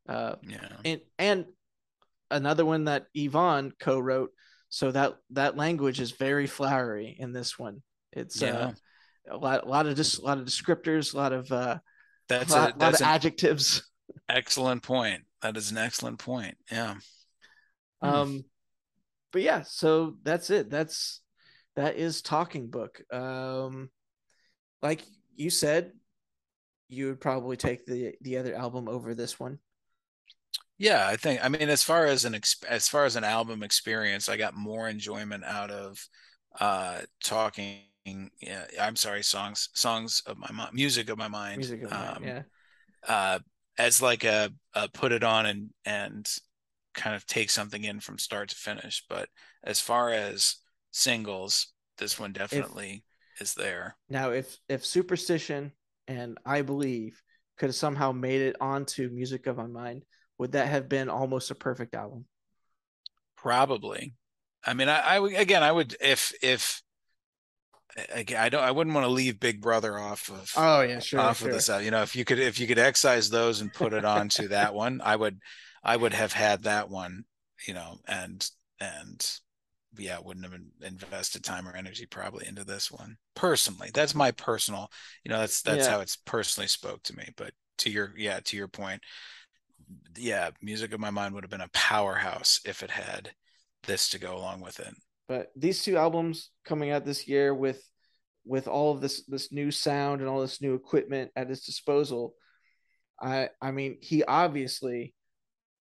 [0.08, 0.70] Uh, yeah.
[0.86, 1.46] And and
[2.30, 4.32] another one that Yvonne co-wrote.
[4.70, 7.82] So that that language is very flowery in this one.
[8.12, 9.32] It's uh, yeah.
[9.32, 11.78] uh, a lot a lot of just a lot of descriptors, a lot of uh,
[12.28, 13.90] that's a lot, a, that's lot of adjectives.
[14.30, 15.24] Excellent point.
[15.42, 16.58] That is an excellent point.
[16.72, 16.96] Yeah.
[18.02, 18.44] Um,
[19.32, 20.70] but yeah, so that's it.
[20.70, 21.22] That's
[21.76, 23.02] that is talking book.
[23.14, 23.90] Um,
[24.82, 25.04] like
[25.36, 25.92] you said,
[26.90, 29.60] you would probably take the the other album over this one.
[30.78, 31.44] Yeah, I think.
[31.44, 34.88] I mean, as far as an as far as an album experience, I got more
[34.88, 36.00] enjoyment out of
[36.60, 37.84] uh talking.
[38.06, 41.58] Yeah, I'm sorry, songs, songs of my mind, music of my mind.
[41.58, 42.42] Music of um, mind, yeah.
[43.08, 43.40] Uh,
[43.78, 46.28] as like a, a put it on and and
[46.98, 49.04] kind of take something in from start to finish.
[49.08, 49.30] But
[49.64, 50.58] as far as
[50.92, 51.68] singles,
[51.98, 53.04] this one definitely
[53.36, 53.96] if, is there.
[54.10, 55.72] Now, if if Superstition
[56.08, 57.22] and I Believe
[57.58, 60.04] could have somehow made it onto Music of My Mind,
[60.38, 62.26] would that have been almost a perfect album?
[63.38, 64.14] Probably.
[64.66, 66.82] I mean, I, I again, I would if if
[68.10, 70.52] again, I don't, I wouldn't want to leave Big Brother off of.
[70.56, 71.20] Oh yeah, sure.
[71.20, 71.50] Off sure.
[71.50, 74.06] of this, you know, if you could, if you could excise those and put it
[74.06, 75.40] onto that one, I would,
[75.88, 77.24] I would have had that one,
[77.66, 78.48] you know, and
[78.80, 79.40] and
[79.98, 83.90] yeah, wouldn't have invested time or energy probably into this one personally.
[83.94, 84.92] That's my personal,
[85.24, 85.94] you know, that's that's yeah.
[85.94, 87.30] how it's personally spoke to me.
[87.38, 89.02] But to your yeah, to your point,
[90.18, 93.32] yeah, music of my mind would have been a powerhouse if it had
[93.86, 94.94] this to go along with it.
[95.30, 97.82] But these two albums coming out this year with
[98.46, 102.34] with all of this this new sound and all this new equipment at his disposal,
[103.22, 105.14] I I mean he obviously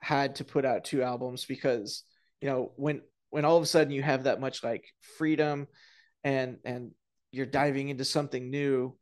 [0.00, 2.02] had to put out two albums because
[2.40, 4.84] you know when when all of a sudden you have that much like
[5.18, 5.66] freedom
[6.24, 6.92] and and
[7.32, 8.96] you're diving into something new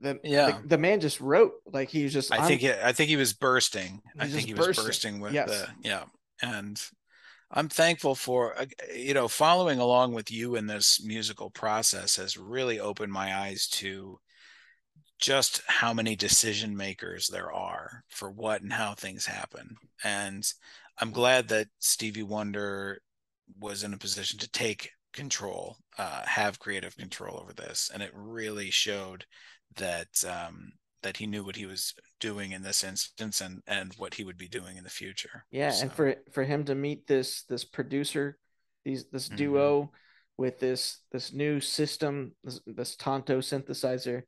[0.00, 0.58] the Yeah.
[0.62, 2.32] the, the man just wrote like he was just.
[2.32, 4.00] I I'm- think it, I think he was bursting.
[4.18, 4.84] I think he was bursting.
[4.86, 5.48] bursting with Yes.
[5.50, 6.04] the yeah,
[6.42, 6.80] and
[7.50, 8.54] I'm thankful for
[8.94, 13.66] you know following along with you in this musical process has really opened my eyes
[13.68, 14.20] to
[15.18, 19.76] just how many decision makers there are for what and how things happen.
[20.04, 20.44] And
[20.98, 23.00] I'm glad that Stevie Wonder
[23.58, 28.12] was in a position to take control, uh, have creative control over this, and it
[28.14, 29.24] really showed
[29.76, 34.14] that um, that he knew what he was doing in this instance and and what
[34.14, 35.44] he would be doing in the future.
[35.50, 38.38] Yeah, So, and for for him to meet this this producer,
[38.84, 39.36] these this Mhm.
[39.36, 39.90] duo
[40.36, 44.22] with this this new system, this, this Tonto synthesizer,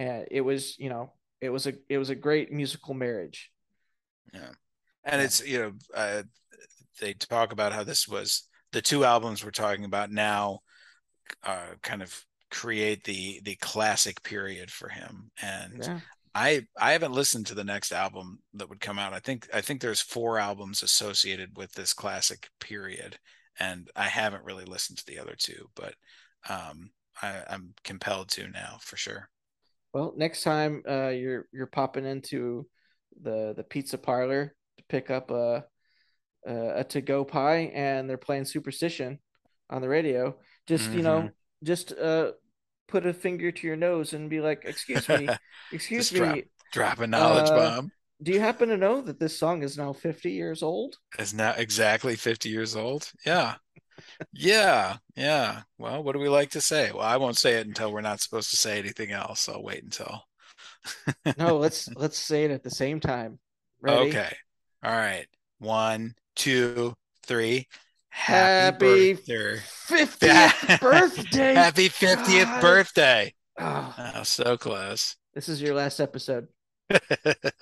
[0.00, 3.52] and it was you know it was a it was a great musical marriage.
[4.34, 4.50] Yeah
[5.04, 6.22] and it's you know uh,
[7.00, 10.60] they talk about how this was the two albums we're talking about now
[11.44, 16.00] uh, kind of create the the classic period for him and Yeah,
[16.34, 19.12] I I haven't listened to the next album that would come out.
[19.12, 23.18] I think I think there's four albums associated with this classic period,
[23.58, 25.94] and I haven't really listened to the other two, but
[26.48, 26.90] um,
[27.22, 29.28] I, I'm compelled to now for sure.
[29.92, 32.66] Well, next time uh, you're you're popping into
[33.22, 35.64] the the pizza parlor to pick up a
[36.46, 39.18] a, a to go pie, and they're playing Superstition
[39.68, 40.36] on the radio.
[40.66, 41.30] Just you know,
[41.64, 42.32] just uh,
[42.88, 45.28] put a finger to your nose and be like, "Excuse me,
[45.72, 49.18] excuse Just drop- me, Drop a knowledge Uh, bomb do you happen to know that
[49.18, 53.10] this song is now 50 years old?" is now exactly 50 years old.
[53.24, 53.54] Yeah.
[54.32, 54.96] Yeah.
[55.16, 55.62] Yeah.
[55.78, 56.90] Well, what do we like to say?
[56.92, 59.48] Well, I won't say it until we're not supposed to say anything else.
[59.48, 60.24] I'll wait until.
[61.36, 63.38] No, let's let's say it at the same time.
[63.82, 64.08] Ready?
[64.10, 64.34] Okay.
[64.82, 65.26] All right.
[65.58, 66.94] One, two,
[67.26, 67.68] three.
[68.08, 69.60] Happy birthday.
[69.88, 71.54] 50th birthday.
[71.54, 73.34] Happy 50th birthday.
[73.58, 75.16] Oh, Oh, so close.
[75.34, 76.48] this is your last episode.